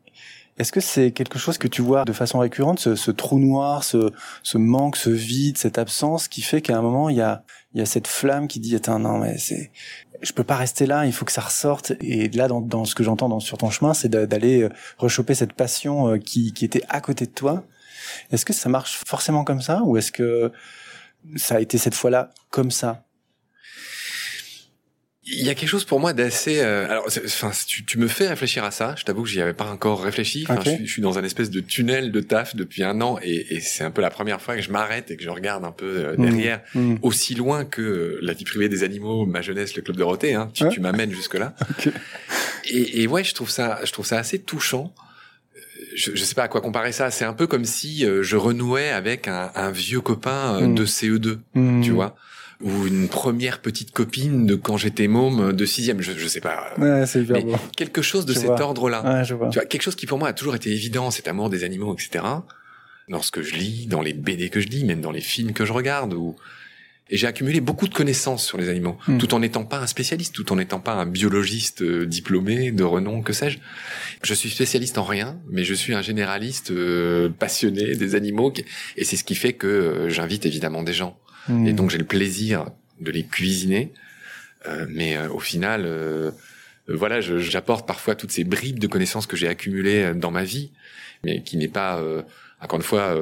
est-ce 0.58 0.72
que 0.72 0.80
c'est 0.80 1.12
quelque 1.12 1.38
chose 1.38 1.58
que 1.58 1.68
tu 1.68 1.82
vois 1.82 2.04
de 2.04 2.14
façon 2.14 2.40
récurrente, 2.40 2.96
ce, 2.96 3.12
trou 3.12 3.40
noir, 3.40 3.84
ce, 3.84 4.58
manque, 4.58 4.96
ce 4.96 5.10
vide, 5.10 5.58
cette 5.58 5.78
absence 5.78 6.28
qui 6.28 6.42
fait 6.42 6.62
qu'à 6.62 6.78
un 6.78 6.82
moment 6.82 7.10
il 7.10 7.18
y 7.18 7.22
a, 7.22 7.44
cette 7.86 8.08
flamme 8.08 8.48
qui 8.48 8.60
dit 8.60 8.76
attends 8.76 8.98
non 8.98 9.20
mais 9.20 9.38
c'est 9.38 9.72
je 10.24 10.34
peux 10.34 10.44
pas 10.44 10.56
rester 10.56 10.88
là, 10.88 11.06
il 11.06 11.14
faut 11.14 11.26
que 11.26 11.32
ça 11.32 11.42
ressorte. 11.42 11.92
Et 12.02 12.28
là, 12.30 12.48
dans, 12.48 12.86
ce 12.86 12.96
que 12.96 13.04
j'entends 13.04 13.40
sur 13.40 13.60
ton 13.60 13.70
chemin, 13.70 13.94
c'est 13.94 14.10
d'aller 14.10 14.64
euh, 14.64 14.70
rechoper 14.98 15.36
cette 15.36 15.54
passion 15.54 16.10
euh, 16.10 16.18
qui 16.18 16.52
était 16.60 16.82
à 16.90 17.02
côté 17.02 17.28
de 17.28 17.32
toi. 17.32 17.64
Est-ce 18.32 18.46
que 18.46 18.54
ça 18.54 18.68
marche 18.68 19.00
forcément 19.06 19.44
comme 19.44 19.62
ça, 19.62 19.82
ou 19.84 19.98
est-ce 19.98 20.12
que 20.12 20.52
ça 21.36 21.58
a 21.58 21.60
été 21.60 21.78
cette 21.78 21.96
fois-là 21.96 22.32
comme 22.50 22.72
ça? 22.72 23.07
Il 25.30 25.46
y 25.46 25.50
a 25.50 25.56
quelque 25.56 25.70
chose 25.70 25.84
pour 25.84 26.00
moi 26.00 26.14
d'assez. 26.14 26.60
Euh, 26.60 26.90
alors, 26.90 27.08
enfin, 27.08 27.52
tu, 27.68 27.84
tu, 27.84 27.98
me 27.98 28.08
fais 28.08 28.28
réfléchir 28.28 28.64
à 28.64 28.72
ça. 28.72 28.96
Je 28.98 29.04
t'avoue 29.04 29.24
que 29.24 29.30
j'y 29.30 29.42
avais 29.42 29.54
pas 29.54 29.66
encore 29.66 30.02
réfléchi. 30.02 30.46
Enfin, 30.48 30.62
je, 30.82 30.90
suis 30.90 31.02
dans 31.02 31.18
un 31.18 31.24
espèce 31.24 31.50
de 31.50 31.60
tunnel 31.60 32.12
de 32.12 32.22
taf 32.22 32.56
depuis 32.56 32.84
un 32.84 33.02
an, 33.02 33.20
et, 33.22 33.56
et 33.56 33.60
c'est 33.60 33.84
un 33.84 33.92
peu 33.92 34.02
la 34.02 34.10
première 34.10 34.42
fois 34.42 34.56
que 34.56 34.62
je 34.62 34.72
m'arrête 34.72 35.12
et 35.12 35.18
que 35.18 35.24
je 35.24 35.30
regarde 35.30 35.66
un 35.66 35.72
peu 35.72 35.86
euh, 35.86 36.16
mmh. 36.18 36.22
derrière, 36.24 36.62
mmh. 36.76 36.96
aussi 37.02 37.36
loin 37.36 37.66
que 37.66 37.82
euh, 37.82 38.20
la 38.22 38.34
vie 38.34 38.46
privée 38.46 38.70
des 38.70 38.84
animaux, 38.84 39.26
ma 39.26 39.42
jeunesse, 39.42 39.76
le 39.76 39.82
club 39.82 39.98
de 39.98 40.04
Roté. 40.04 40.34
Hein, 40.34 40.50
tu, 40.54 40.68
tu 40.70 40.80
m'amènes 40.80 41.12
jusque 41.12 41.36
là. 41.36 41.56
et, 42.70 43.02
et, 43.02 43.08
ouais, 43.08 43.24
je 43.24 43.36
trouve 43.36 43.50
ça, 43.50 43.80
je 43.84 43.92
trouve 43.92 44.06
ça 44.06 44.18
assez 44.18 44.40
touchant. 44.40 44.94
Je, 45.94 46.12
je 46.16 46.24
sais 46.24 46.36
pas 46.36 46.44
à 46.44 46.48
quoi 46.48 46.62
comparer 46.62 46.94
ça. 46.94 47.12
C'est 47.12 47.26
un 47.26 47.34
peu 47.34 47.48
comme 47.48 47.66
si 47.66 48.06
je 48.22 48.36
renouais 48.38 48.90
avec 48.90 49.28
un, 49.28 49.52
un 49.56 49.72
vieux 49.72 50.02
copain 50.02 50.62
mmh. 50.62 50.76
de 50.76 50.86
CE2, 50.86 51.38
tu 51.84 51.92
vois 51.92 52.16
ou 52.62 52.88
une 52.88 53.08
première 53.08 53.60
petite 53.60 53.92
copine 53.92 54.46
de 54.46 54.56
quand 54.56 54.78
j'étais 54.78 55.08
môme 55.08 55.54
de 55.54 55.66
sixième, 55.66 56.02
je, 56.02 56.14
je 56.18 56.28
sais 56.28 56.42
pas. 56.42 56.74
Ouais, 56.78 57.06
c'est 57.06 57.28
mais 57.30 57.46
quelque 57.76 58.02
chose 58.02 58.26
de 58.26 58.34
cet 58.34 58.60
ordre-là. 58.60 59.04
Ouais. 59.04 59.26
Tu 59.26 59.34
vois, 59.34 59.66
quelque 59.66 59.82
chose 59.82 59.96
qui 59.96 60.06
pour 60.06 60.18
moi 60.18 60.30
a 60.30 60.34
toujours 60.34 60.56
été 60.56 60.72
évident, 60.72 61.12
cet 61.12 61.28
amour 61.28 61.50
des 61.50 61.64
animaux, 61.64 61.94
etc. 61.94 62.24
Dans 63.10 63.22
ce 63.22 63.32
que 63.32 63.42
je 63.42 63.56
lis, 63.56 63.88
dans 63.88 64.02
les 64.02 64.14
BD 64.14 64.50
que 64.50 64.60
je 64.60 64.68
lis, 64.68 64.84
même 64.84 65.02
dans 65.02 65.12
les 65.12 65.22
films 65.22 65.54
que 65.54 65.66
je 65.66 65.74
regarde, 65.74 66.14
ou 66.14 66.36
et 67.10 67.18
j'ai 67.18 67.28
accumulé 67.28 67.62
beaucoup 67.62 67.88
de 67.88 67.94
connaissances 67.94 68.46
sur 68.46 68.58
les 68.58 68.70
animaux, 68.70 68.98
hmm. 69.08 69.18
tout 69.18 69.34
en 69.34 69.40
n'étant 69.40 69.64
pas 69.64 69.80
un 69.80 69.88
spécialiste, 69.88 70.36
tout 70.36 70.52
en 70.52 70.58
n'étant 70.58 70.80
pas 70.80 70.94
un 70.94 71.06
biologiste 71.06 71.82
euh, 71.82 72.06
diplômé 72.06 72.72
de 72.72 72.84
renom, 72.84 73.22
que 73.22 73.34
sais-je. 73.34 73.60
Je 74.24 74.34
suis 74.34 74.50
spécialiste 74.50 74.98
en 74.98 75.04
rien, 75.04 75.40
mais 75.50 75.64
je 75.64 75.74
suis 75.74 75.94
un 75.94 76.02
généraliste 76.02 76.72
euh, 76.72 77.30
passionné 77.30 77.96
des 77.96 78.16
animaux, 78.16 78.52
et 78.98 79.06
c'est 79.06 79.16
ce 79.16 79.24
qui 79.24 79.36
fait 79.36 79.54
que 79.54 79.68
euh, 79.68 80.10
j'invite 80.10 80.46
évidemment 80.46 80.84
des 80.84 80.94
gens 80.94 81.18
et 81.50 81.52
hmm. 81.52 81.76
donc 81.76 81.90
j'ai 81.90 81.98
le 81.98 82.06
plaisir 82.06 82.66
de 83.00 83.12
les 83.12 83.24
cuisiner. 83.24 83.94
Euh, 84.68 84.86
mais 84.90 85.18
euh, 85.18 85.30
au 85.30 85.40
final, 85.40 85.84
euh, 85.86 86.32
voilà, 86.88 87.22
j'apporte 87.22 87.88
parfois 87.88 88.16
toutes 88.16 88.32
ces 88.32 88.44
bribes 88.44 88.80
de 88.80 88.88
connaissances 88.88 89.28
que 89.28 89.38
j'ai 89.38 89.48
accumulées 89.48 90.14
dans 90.14 90.32
ma 90.32 90.44
vie, 90.44 90.72
mais 91.24 91.44
qui 91.44 91.58
n'est 91.58 91.68
pas, 91.68 92.02
encore 92.62 92.78
une 92.78 92.86
fois, 92.86 93.14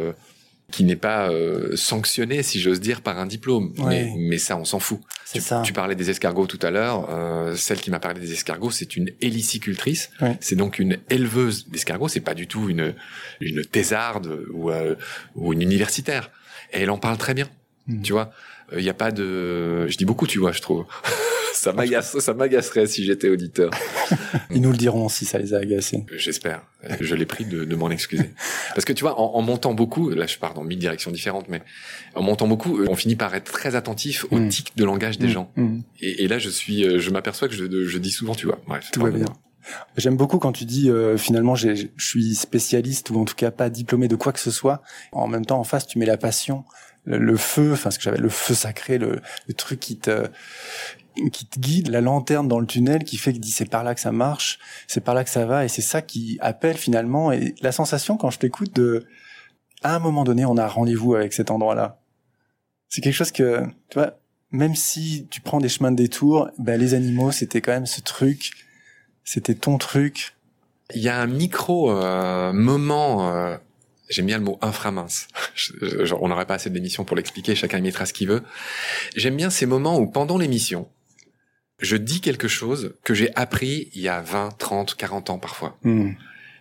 qui 0.69 0.83
n'est 0.83 0.95
pas 0.95 1.31
sanctionné, 1.73 2.43
si 2.43 2.59
j'ose 2.59 2.79
dire, 2.79 3.01
par 3.01 3.17
un 3.17 3.25
diplôme. 3.25 3.73
Mais, 3.87 4.13
mais, 4.15 4.37
ça, 4.37 4.55
on 4.55 4.65
s'en 4.65 4.77
fout. 4.77 4.99
Tu, 5.33 5.41
ça. 5.41 5.63
tu, 5.65 5.73
parlais 5.73 5.95
des 5.95 6.11
escargots 6.11 6.45
tout 6.45 6.59
à 6.61 6.69
l'heure. 6.69 7.09
celle 7.57 7.81
qui 7.81 7.89
m'a 7.89 7.99
parlé 7.99 8.19
des 8.19 8.33
escargots, 8.33 8.69
c'est 8.69 8.95
une 8.95 9.09
hélicicultrice. 9.19 10.11
C'est 10.41 10.55
donc 10.55 10.77
une 10.77 10.99
éleveuse 11.09 11.67
d'escargots. 11.67 12.07
C'est 12.07 12.19
pas 12.19 12.35
du 12.35 12.45
tout 12.45 12.69
une 12.69 12.93
une 13.41 13.65
thésarde 13.65 14.45
ou, 14.53 14.69
ou 15.33 15.53
une 15.53 15.63
universitaire. 15.63 16.29
Et 16.71 16.81
elle 16.81 16.91
en 16.91 16.99
parle 16.99 17.17
très 17.17 17.33
bien. 17.33 17.49
Hmm. 17.87 18.01
Tu 18.01 18.13
vois, 18.13 18.31
il 18.71 18.79
euh, 18.79 18.81
n'y 18.81 18.89
a 18.89 18.93
pas 18.93 19.11
de. 19.11 19.87
Je 19.87 19.97
dis 19.97 20.05
beaucoup, 20.05 20.27
tu 20.27 20.39
vois, 20.39 20.51
je 20.51 20.61
trouve. 20.61 20.85
ça 21.53 21.71
m'agace, 21.71 22.17
ça 22.19 22.33
m'agacerait 22.33 22.87
si 22.87 23.03
j'étais 23.05 23.29
auditeur. 23.29 23.71
Ils 24.51 24.61
nous 24.61 24.71
le 24.71 24.77
diront 24.77 25.07
si 25.07 25.25
ça 25.25 25.37
les 25.37 25.53
a 25.53 25.57
agacés. 25.57 26.03
J'espère. 26.15 26.63
Je 26.99 27.15
l'ai 27.15 27.25
pris 27.25 27.45
de, 27.45 27.63
de 27.63 27.75
m'en 27.75 27.89
excuser. 27.89 28.31
Parce 28.73 28.85
que 28.85 28.93
tu 28.93 29.03
vois, 29.03 29.19
en, 29.19 29.35
en, 29.35 29.41
montant 29.41 29.73
beaucoup, 29.73 30.09
là 30.09 30.25
je 30.25 30.37
pars 30.37 30.53
dans 30.53 30.63
mille 30.63 30.79
directions 30.79 31.11
différentes, 31.11 31.47
mais 31.47 31.61
en 32.15 32.21
montant 32.21 32.47
beaucoup, 32.47 32.83
on 32.87 32.95
finit 32.95 33.15
par 33.15 33.33
être 33.35 33.51
très 33.51 33.75
attentif 33.75 34.25
au 34.31 34.37
hmm. 34.37 34.49
tic 34.49 34.75
de 34.75 34.83
langage 34.83 35.17
des 35.19 35.27
hmm. 35.27 35.31
gens. 35.31 35.51
Et, 36.01 36.23
et, 36.23 36.27
là, 36.27 36.39
je 36.39 36.49
suis, 36.49 36.83
euh, 36.83 36.99
je 36.99 37.09
m'aperçois 37.11 37.47
que 37.47 37.55
je, 37.55 37.65
je, 37.65 37.97
dis 37.97 38.11
souvent, 38.11 38.35
tu 38.35 38.47
vois. 38.47 38.59
Bref. 38.67 38.89
Tout 38.91 39.01
va 39.01 39.11
bien. 39.11 39.25
J'aime 39.97 40.17
beaucoup 40.17 40.37
quand 40.37 40.51
tu 40.51 40.65
dis 40.65 40.89
euh, 40.89 41.17
finalement 41.17 41.55
je 41.55 41.87
suis 41.97 42.35
spécialiste 42.35 43.09
ou 43.09 43.19
en 43.19 43.25
tout 43.25 43.35
cas 43.35 43.51
pas 43.51 43.69
diplômé 43.69 44.07
de 44.07 44.15
quoi 44.15 44.31
que 44.31 44.39
ce 44.39 44.51
soit. 44.51 44.81
En 45.11 45.27
même 45.27 45.45
temps 45.45 45.59
en 45.59 45.63
face 45.63 45.87
tu 45.87 45.97
mets 45.97 46.05
la 46.05 46.17
passion 46.17 46.65
le, 47.05 47.37
feu, 47.37 47.73
enfin 47.73 47.91
ce 47.91 47.97
que 47.97 48.03
j'avais 48.03 48.17
le 48.17 48.29
feu 48.29 48.53
sacré, 48.53 48.97
le, 48.97 49.21
le, 49.47 49.53
truc 49.53 49.79
qui 49.79 49.97
te 49.97 50.27
qui 51.31 51.45
te 51.45 51.59
guide, 51.59 51.87
la 51.87 52.01
lanterne 52.01 52.47
dans 52.47 52.59
le 52.59 52.67
tunnel 52.67 53.03
qui 53.03 53.17
fait 53.17 53.31
que 53.31 53.37
dit 53.37 53.51
c'est 53.51 53.69
par 53.69 53.83
là 53.83 53.95
que 53.95 54.01
ça 54.01 54.11
marche, 54.11 54.59
c'est 54.87 55.01
par 55.01 55.15
là 55.15 55.23
que 55.23 55.29
ça 55.29 55.45
va 55.45 55.63
et 55.63 55.67
c'est 55.67 55.81
ça 55.81 56.01
qui 56.01 56.37
appelle 56.41 56.77
finalement 56.77 57.31
et 57.31 57.55
la 57.61 57.71
sensation 57.71 58.17
quand 58.17 58.31
je 58.31 58.39
t'écoute 58.39 58.75
de 58.75 59.05
à 59.83 59.95
un 59.95 59.99
moment 59.99 60.23
donné 60.23 60.45
on 60.45 60.57
a 60.57 60.67
rendez-vous 60.67 61.15
avec 61.15 61.33
cet 61.33 61.51
endroit-là. 61.51 62.01
C'est 62.89 63.01
quelque 63.01 63.13
chose 63.13 63.31
que 63.31 63.63
tu 63.89 63.99
vois 63.99 64.19
même 64.51 64.75
si 64.75 65.27
tu 65.29 65.41
prends 65.41 65.59
des 65.59 65.69
chemins 65.69 65.91
de 65.91 65.97
détour, 65.97 66.49
ben 66.57 66.79
les 66.79 66.93
animaux 66.93 67.31
c'était 67.31 67.61
quand 67.61 67.71
même 67.71 67.85
ce 67.85 68.01
truc, 68.01 68.51
c'était 69.23 69.55
ton 69.55 69.77
truc. 69.77 70.35
Il 70.93 71.01
y 71.01 71.09
a 71.09 71.19
un 71.19 71.27
micro 71.27 71.91
euh, 71.91 72.53
moment 72.53 73.31
euh, 73.31 73.57
J'aime 74.09 74.27
bien 74.27 74.37
le 74.37 74.43
mot 74.43 74.57
inframince. 74.61 75.27
Genre, 75.81 76.21
on 76.21 76.27
n'aurait 76.27 76.45
pas 76.45 76.55
assez 76.55 76.69
d'émissions 76.69 77.05
pour 77.05 77.15
l'expliquer, 77.15 77.55
chacun 77.55 77.79
y 77.79 77.81
mettra 77.81 78.05
ce 78.05 78.13
qu'il 78.13 78.27
veut. 78.27 78.43
J'aime 79.15 79.35
bien 79.35 79.49
ces 79.49 79.65
moments 79.65 79.99
où, 79.99 80.07
pendant 80.07 80.37
l'émission, 80.37 80.87
je 81.79 81.97
dis 81.97 82.21
quelque 82.21 82.47
chose 82.47 82.93
que 83.03 83.13
j'ai 83.13 83.33
appris 83.35 83.89
il 83.93 84.01
y 84.01 84.07
a 84.07 84.21
20, 84.21 84.57
30, 84.57 84.95
40 84.95 85.29
ans 85.29 85.39
parfois. 85.39 85.77
Hmm. 85.83 86.11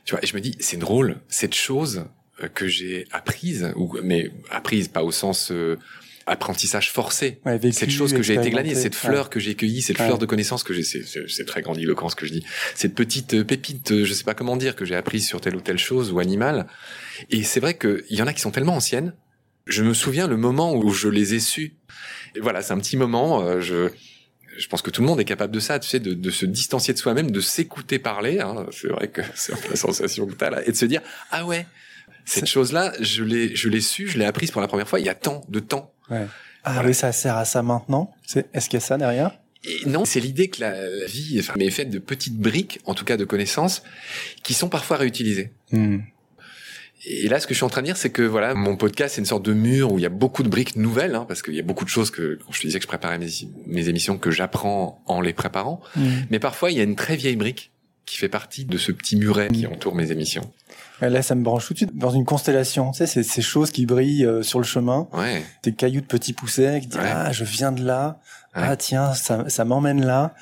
Tu 0.04 0.12
vois, 0.12 0.22
et 0.22 0.26
je 0.26 0.34
me 0.34 0.40
dis, 0.40 0.56
c'est 0.60 0.76
drôle, 0.76 1.20
cette 1.28 1.54
chose 1.54 2.06
euh, 2.42 2.48
que 2.48 2.66
j'ai 2.66 3.06
apprise, 3.12 3.72
ou 3.76 3.96
mais 4.02 4.30
apprise 4.50 4.88
pas 4.88 5.02
au 5.02 5.12
sens 5.12 5.50
euh, 5.50 5.78
apprentissage 6.26 6.90
forcé. 6.90 7.40
Ouais, 7.44 7.58
vécu, 7.58 7.74
cette 7.76 7.90
chose 7.90 8.12
que 8.12 8.22
j'ai 8.22 8.34
été 8.34 8.50
glanée, 8.50 8.74
cette 8.74 8.94
fleur 8.94 9.24
Ouais. 9.24 9.30
que 9.30 9.40
j'ai 9.40 9.54
cueillie, 9.54 9.82
cette 9.82 9.98
Ouais. 9.98 10.06
fleur 10.06 10.18
de 10.18 10.26
connaissance 10.26 10.62
que 10.64 10.72
j'ai, 10.72 10.82
c'est, 10.82 11.44
très 11.44 11.62
grandiloquent 11.62 12.08
ce 12.08 12.16
que 12.16 12.26
je 12.26 12.32
dis. 12.32 12.44
Cette 12.74 12.94
petite 12.94 13.34
euh, 13.34 13.44
pépite, 13.44 13.92
euh, 13.92 14.04
je 14.04 14.12
sais 14.14 14.24
pas 14.24 14.34
comment 14.34 14.56
dire, 14.56 14.74
que 14.76 14.84
j'ai 14.84 14.94
apprise 14.96 15.26
sur 15.26 15.40
telle 15.40 15.56
ou 15.56 15.60
telle 15.60 15.78
chose 15.78 16.12
ou 16.12 16.18
animal. 16.18 16.66
Et 17.30 17.42
c'est 17.42 17.60
vrai 17.60 17.76
qu'il 17.76 18.02
y 18.10 18.22
en 18.22 18.26
a 18.26 18.32
qui 18.32 18.40
sont 18.40 18.50
tellement 18.50 18.76
anciennes. 18.76 19.14
Je 19.66 19.82
me 19.82 19.94
souviens 19.94 20.26
le 20.26 20.36
moment 20.36 20.74
où 20.74 20.90
je 20.90 21.08
les 21.08 21.34
ai 21.34 21.40
su. 21.40 21.74
Et 22.36 22.40
voilà, 22.40 22.60
c'est 22.62 22.72
un 22.72 22.78
petit 22.78 22.96
moment. 22.96 23.42
euh, 23.42 23.60
je 23.60 23.90
je 24.56 24.68
pense 24.68 24.82
que 24.82 24.90
tout 24.90 25.00
le 25.00 25.08
monde 25.08 25.18
est 25.18 25.24
capable 25.24 25.52
de 25.52 25.58
ça, 25.58 25.80
tu 25.80 25.88
sais, 25.88 25.98
de, 25.98 26.14
de 26.14 26.30
se 26.30 26.46
distancier 26.46 26.94
de 26.94 26.98
soi-même, 27.00 27.32
de 27.32 27.40
s'écouter 27.40 27.98
parler. 27.98 28.38
Hein, 28.38 28.66
c'est 28.70 28.86
vrai 28.86 29.08
que 29.08 29.20
c'est 29.34 29.52
la 29.68 29.74
sensation 29.76 30.26
que 30.26 30.34
t'as 30.34 30.50
là, 30.50 30.62
et 30.66 30.70
de 30.70 30.76
se 30.76 30.84
dire 30.86 31.00
ah 31.32 31.44
ouais, 31.44 31.66
cette 32.24 32.46
chose-là, 32.46 32.92
je 33.00 33.24
l'ai, 33.24 33.56
je 33.56 33.68
l'ai 33.68 33.80
su, 33.80 34.06
je 34.08 34.16
l'ai 34.18 34.24
apprise 34.24 34.50
pour 34.52 34.60
la 34.60 34.68
première 34.68 34.88
fois 34.88 35.00
il 35.00 35.06
y 35.06 35.08
a 35.08 35.14
tant 35.14 35.44
de 35.48 35.58
temps. 35.60 35.93
Ouais. 36.10 36.26
Ah 36.64 36.82
oui, 36.84 36.94
ça 36.94 37.12
sert 37.12 37.36
à 37.36 37.44
ça 37.44 37.62
maintenant. 37.62 38.12
C'est- 38.26 38.46
Est-ce 38.54 38.68
qu'il 38.68 38.78
y 38.78 38.82
a 38.82 38.86
ça 38.86 38.96
derrière 38.96 39.38
Et 39.64 39.88
non, 39.88 40.04
c'est 40.04 40.20
l'idée 40.20 40.48
que 40.48 40.60
la, 40.60 40.88
la 40.88 41.06
vie 41.06 41.36
enfin, 41.40 41.54
est 41.58 41.70
faite 41.70 41.90
de 41.90 41.98
petites 41.98 42.36
briques, 42.38 42.80
en 42.86 42.94
tout 42.94 43.04
cas 43.04 43.16
de 43.16 43.24
connaissances, 43.24 43.82
qui 44.42 44.54
sont 44.54 44.68
parfois 44.68 44.96
réutilisées. 44.96 45.52
Hmm. 45.72 45.98
Et 47.06 47.28
là, 47.28 47.38
ce 47.38 47.46
que 47.46 47.52
je 47.52 47.58
suis 47.58 47.64
en 47.64 47.68
train 47.68 47.82
de 47.82 47.86
dire, 47.86 47.98
c'est 47.98 48.08
que 48.08 48.22
voilà, 48.22 48.54
mon 48.54 48.76
podcast, 48.76 49.14
c'est 49.14 49.20
une 49.20 49.26
sorte 49.26 49.44
de 49.44 49.52
mur 49.52 49.92
où 49.92 49.98
il 49.98 50.02
y 50.02 50.06
a 50.06 50.10
beaucoup 50.10 50.42
de 50.42 50.48
briques 50.48 50.76
nouvelles, 50.76 51.14
hein, 51.14 51.26
parce 51.28 51.42
qu'il 51.42 51.54
y 51.54 51.60
a 51.60 51.62
beaucoup 51.62 51.84
de 51.84 51.90
choses 51.90 52.10
que, 52.10 52.38
quand 52.46 52.52
je 52.52 52.60
te 52.62 52.66
disais 52.66 52.78
que 52.78 52.84
je 52.84 52.88
préparais 52.88 53.18
mes, 53.18 53.28
mes 53.66 53.88
émissions, 53.90 54.16
que 54.16 54.30
j'apprends 54.30 55.02
en 55.06 55.20
les 55.20 55.34
préparant. 55.34 55.82
Hmm. 55.96 56.20
Mais 56.30 56.38
parfois, 56.38 56.70
il 56.70 56.78
y 56.78 56.80
a 56.80 56.84
une 56.84 56.96
très 56.96 57.16
vieille 57.16 57.36
brique 57.36 57.72
qui 58.06 58.16
fait 58.18 58.28
partie 58.28 58.64
de 58.64 58.76
ce 58.78 58.92
petit 58.92 59.16
muret 59.16 59.48
qui 59.48 59.66
entoure 59.66 59.94
mes 59.94 60.10
émissions. 60.12 60.50
Là, 61.00 61.22
ça 61.22 61.34
me 61.34 61.42
branche 61.42 61.66
tout 61.66 61.72
de 61.74 61.78
suite 61.78 61.96
dans 61.96 62.10
une 62.10 62.24
constellation. 62.24 62.92
Tu 62.92 62.98
sais, 62.98 63.06
c'est 63.06 63.22
ces 63.22 63.42
choses 63.42 63.70
qui 63.70 63.84
brillent 63.84 64.24
euh, 64.24 64.42
sur 64.42 64.58
le 64.58 64.64
chemin, 64.64 65.08
Ouais. 65.12 65.42
des 65.62 65.72
cailloux 65.74 66.00
de 66.00 66.06
petits 66.06 66.32
poussets 66.32 66.80
qui 66.80 66.86
disent 66.86 67.00
Ouais. 67.00 67.10
ah 67.12 67.32
je 67.32 67.44
viens 67.44 67.72
de 67.72 67.84
là, 67.84 68.20
Ouais. 68.56 68.62
ah 68.64 68.76
tiens 68.76 69.12
ça, 69.14 69.48
ça 69.48 69.64
m'emmène 69.64 70.04
là. 70.04 70.34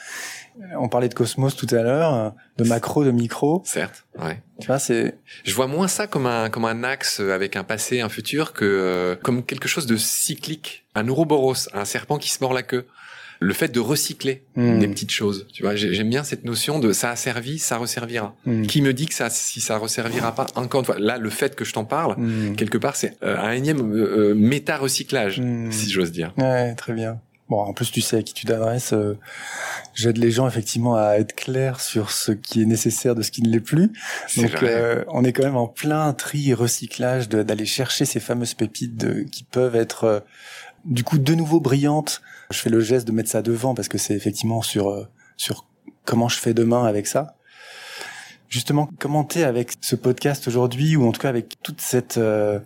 On 0.79 0.89
parlait 0.89 1.09
de 1.09 1.15
cosmos 1.15 1.57
tout 1.57 1.67
à 1.71 1.83
l'heure, 1.83 2.15
euh, 2.15 2.31
de 2.59 2.65
macro, 2.65 3.03
de 3.05 3.11
micro. 3.11 3.63
Certes. 3.65 4.05
Ouais. 4.19 4.43
Tu 4.61 4.67
vois, 4.67 4.79
c'est 4.79 5.17
Je 5.45 5.55
vois 5.55 5.67
moins 5.67 5.89
ça 5.89 6.07
comme 6.07 6.27
un 6.27 6.51
comme 6.51 6.67
un 6.67 6.85
axe 6.85 7.21
avec 7.21 7.57
un 7.57 7.65
passé, 7.65 8.01
un 8.03 8.11
futur, 8.11 8.53
que 8.53 8.65
euh, 8.67 9.17
comme 9.17 9.43
quelque 9.45 9.67
chose 9.69 9.87
de 9.87 9.97
cyclique, 9.97 10.85
un 10.95 11.09
ouroboros, 11.09 11.69
un 11.73 11.87
serpent 11.87 12.19
qui 12.19 12.29
se 12.31 12.39
mord 12.43 12.53
la 12.53 12.63
queue. 12.63 12.87
Le 13.43 13.55
fait 13.55 13.69
de 13.69 13.81
recycler 13.81 14.45
Hmm. 14.57 14.79
des 14.79 14.89
petites 14.89 15.11
choses, 15.11 15.47
tu 15.53 15.63
vois, 15.63 15.75
j'ai- 15.75 15.93
j'aime 15.95 16.09
bien 16.11 16.25
cette 16.25 16.45
notion 16.45 16.79
de 16.79 16.93
ça 16.93 17.11
a 17.11 17.17
servi, 17.17 17.59
ça 17.59 17.77
resservira. 17.79 18.35
Hmm. 18.47 18.63
Qui 18.67 18.83
me 18.83 18.93
dit 18.93 19.07
que 19.07 19.15
ça, 19.15 19.31
si 19.31 19.61
ça 19.61 19.79
resservira 19.79 20.35
pas 20.35 20.47
encore 20.55 20.81
une 20.81 20.87
fois, 20.87 20.99
là, 20.99 21.19
le 21.19 21.31
fait 21.31 21.55
que 21.57 21.65
je 21.65 21.73
t'en 21.73 21.85
parle, 21.85 22.15
Hmm. 22.19 22.55
quelque 22.57 22.79
part, 22.79 22.97
c'est 22.97 23.17
euh, 23.23 23.37
un 23.39 23.53
énième 23.53 23.81
euh, 23.93 24.31
euh, 24.31 24.35
méta-recyclage, 24.35 25.41
si 25.71 25.91
j'ose 25.91 26.13
dire. 26.13 26.33
Ouais, 26.39 26.75
très 26.75 26.93
bien. 26.93 27.21
Bon, 27.49 27.61
en 27.61 27.75
plus, 27.75 27.91
tu 27.91 28.01
sais 28.01 28.17
à 28.19 28.23
qui 28.23 28.33
tu 28.33 28.47
t'adresses. 28.47 28.93
euh, 28.95 29.19
J'aide 29.95 30.17
les 30.17 30.31
gens 30.31 30.49
effectivement 30.49 30.95
à 30.97 31.17
être 31.19 31.35
clairs 31.35 31.81
sur 31.81 32.11
ce 32.11 32.33
qui 32.33 32.63
est 32.63 32.65
nécessaire 32.65 33.15
de 33.15 33.21
ce 33.21 33.31
qui 33.31 33.43
ne 33.43 33.51
l'est 33.51 33.61
plus. 33.61 33.91
Donc, 34.39 34.63
euh, 34.63 35.05
on 35.09 35.23
est 35.23 35.35
quand 35.35 35.43
même 35.43 35.57
en 35.59 35.67
plein 35.67 36.11
tri 36.15 36.49
et 36.51 36.55
recyclage 36.55 37.29
d'aller 37.29 37.67
chercher 37.67 38.07
ces 38.07 38.21
fameuses 38.21 38.55
pépites 38.55 38.97
de- 38.97 39.21
qui 39.31 39.45
peuvent 39.45 39.77
être 39.77 40.25
du 40.85 41.05
coup 41.05 41.19
de 41.19 41.35
nouveau 41.35 41.61
brillantes. 41.61 42.23
Je 42.51 42.59
fais 42.59 42.71
le 42.71 42.81
geste 42.81 43.07
de 43.07 43.13
mettre 43.13 43.31
ça 43.31 43.43
devant 43.43 43.75
parce 43.75 43.89
que 43.89 43.99
c'est 43.99 44.15
effectivement 44.15 44.63
sur 44.63 44.91
euh, 44.91 45.07
sur 45.37 45.67
comment 46.05 46.29
je 46.29 46.39
fais 46.39 46.55
demain 46.55 46.85
avec 46.85 47.07
ça. 47.07 47.37
Justement, 48.49 48.89
comment 48.99 49.25
t'es 49.25 49.45
avec 49.45 49.73
ce 49.81 49.97
podcast 49.97 50.47
aujourd'hui 50.47 50.95
ou 50.97 51.09
en 51.09 51.13
tout 51.13 51.21
cas 51.21 51.31
avec 51.31 51.61
toute 51.63 51.81
cette, 51.81 52.19
euh, 52.19 52.59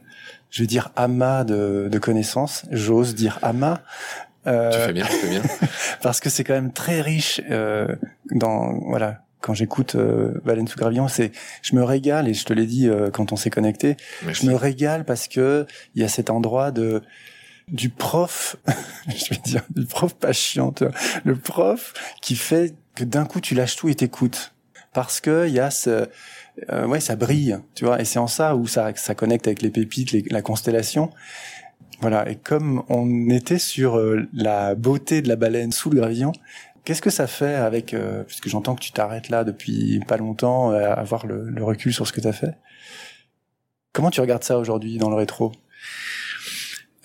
je 0.51 0.63
vais 0.63 0.67
dire 0.67 0.91
amas 0.97 1.45
de, 1.45 1.89
de 1.91 1.99
connaissances. 2.01 2.65
J'ose 2.73 3.15
dire 3.15 3.39
amas. 3.43 3.83
Euh, 4.49 4.73
Tu 4.73 4.79
fais 4.79 4.93
bien, 4.93 5.05
tu 5.07 5.13
fais 5.13 5.29
bien. 5.29 5.43
parce 6.03 6.19
que 6.19 6.29
c'est 6.29 6.43
quand 6.43 6.55
même 6.55 6.73
très 6.73 7.01
riche 7.01 7.41
euh, 7.51 7.87
dans 8.33 8.79
voilà 8.89 9.23
quand 9.41 9.55
j'écoute 9.55 9.95
euh, 9.95 10.41
Baleine 10.45 10.67
sous 10.67 10.79
gravillon 10.79 11.07
c'est 11.09 11.31
je 11.63 11.77
me 11.77 11.85
régale 11.85 12.29
et 12.29 12.35
je 12.35 12.45
te 12.45 12.53
l'ai 12.53 12.67
dit 12.67 12.89
euh, 12.89 13.11
quand 13.11 13.33
on 13.33 13.37
s'est 13.37 13.51
connecté 13.51 13.97
Merci. 14.25 14.45
je 14.47 14.51
me 14.51 14.57
régale 14.57 15.05
parce 15.05 15.29
que 15.29 15.67
il 15.95 16.03
y 16.03 16.05
a 16.05 16.09
cet 16.09 16.31
endroit 16.31 16.71
de 16.73 17.03
du 17.69 17.91
prof 17.91 18.57
je 19.09 19.35
vais 19.35 19.41
dire 19.43 19.63
du 19.71 19.85
prof 19.87 20.15
pas 20.15 20.33
chiant 20.33 20.73
le 21.25 21.37
prof 21.37 21.95
qui 22.23 22.37
fait 22.37 22.75
que 22.95 23.05
d'un 23.05 23.25
coup 23.25 23.41
tu 23.41 23.55
lâches 23.55 23.77
tout 23.77 23.89
et 23.89 23.95
t'écoutes. 23.95 24.55
Parce 24.93 25.21
que 25.21 25.47
il 25.47 25.53
y 25.53 25.61
a 25.61 25.71
ce 25.71 26.09
euh, 26.71 26.87
ouais 26.87 27.01
ça 27.01 27.17
brille 27.17 27.59
tu 27.75 27.85
vois. 27.85 28.01
Et 28.01 28.05
c'est 28.05 28.19
en 28.19 28.27
ça 28.29 28.57
où 28.57 28.67
ça 28.67 28.95
ça 28.95 29.15
connecte 29.15 29.47
avec 29.47 29.63
les 29.63 29.71
pépites 29.71 30.15
la 30.31 30.43
constellation. 30.43 31.11
Voilà, 32.01 32.29
et 32.29 32.37
comme 32.37 32.83
on 32.89 33.31
était 33.31 33.59
sur 33.59 33.97
euh, 33.97 34.29
la 34.35 34.75
beauté 34.75 35.23
de 35.23 35.29
la 35.29 35.37
baleine 35.37 35.73
sous 35.73 35.89
le 35.89 35.97
gravillon, 36.01 36.33
qu'est-ce 36.85 37.01
que 37.01 37.09
ça 37.11 37.27
fait 37.27 37.55
avec, 37.55 37.95
euh, 37.95 38.23
puisque 38.25 38.49
j'entends 38.49 38.75
que 38.75 38.83
tu 38.83 38.93
t'arrêtes 38.93 39.31
là 39.31 39.45
depuis 39.45 40.01
pas 40.07 40.19
longtemps, 40.19 40.73
euh, 40.73 40.91
à 40.91 40.93
avoir 40.93 41.27
le, 41.27 41.49
le 41.49 41.65
recul 41.65 41.95
sur 41.95 42.07
ce 42.07 42.13
que 42.13 42.21
tu 42.21 42.29
as 42.29 42.35
fait? 42.35 42.55
Comment 43.95 44.11
tu 44.11 44.21
regardes 44.21 44.45
ça 44.45 44.59
aujourd'hui 44.59 44.99
dans 44.99 45.09
le 45.09 45.17
rétro? 45.17 45.53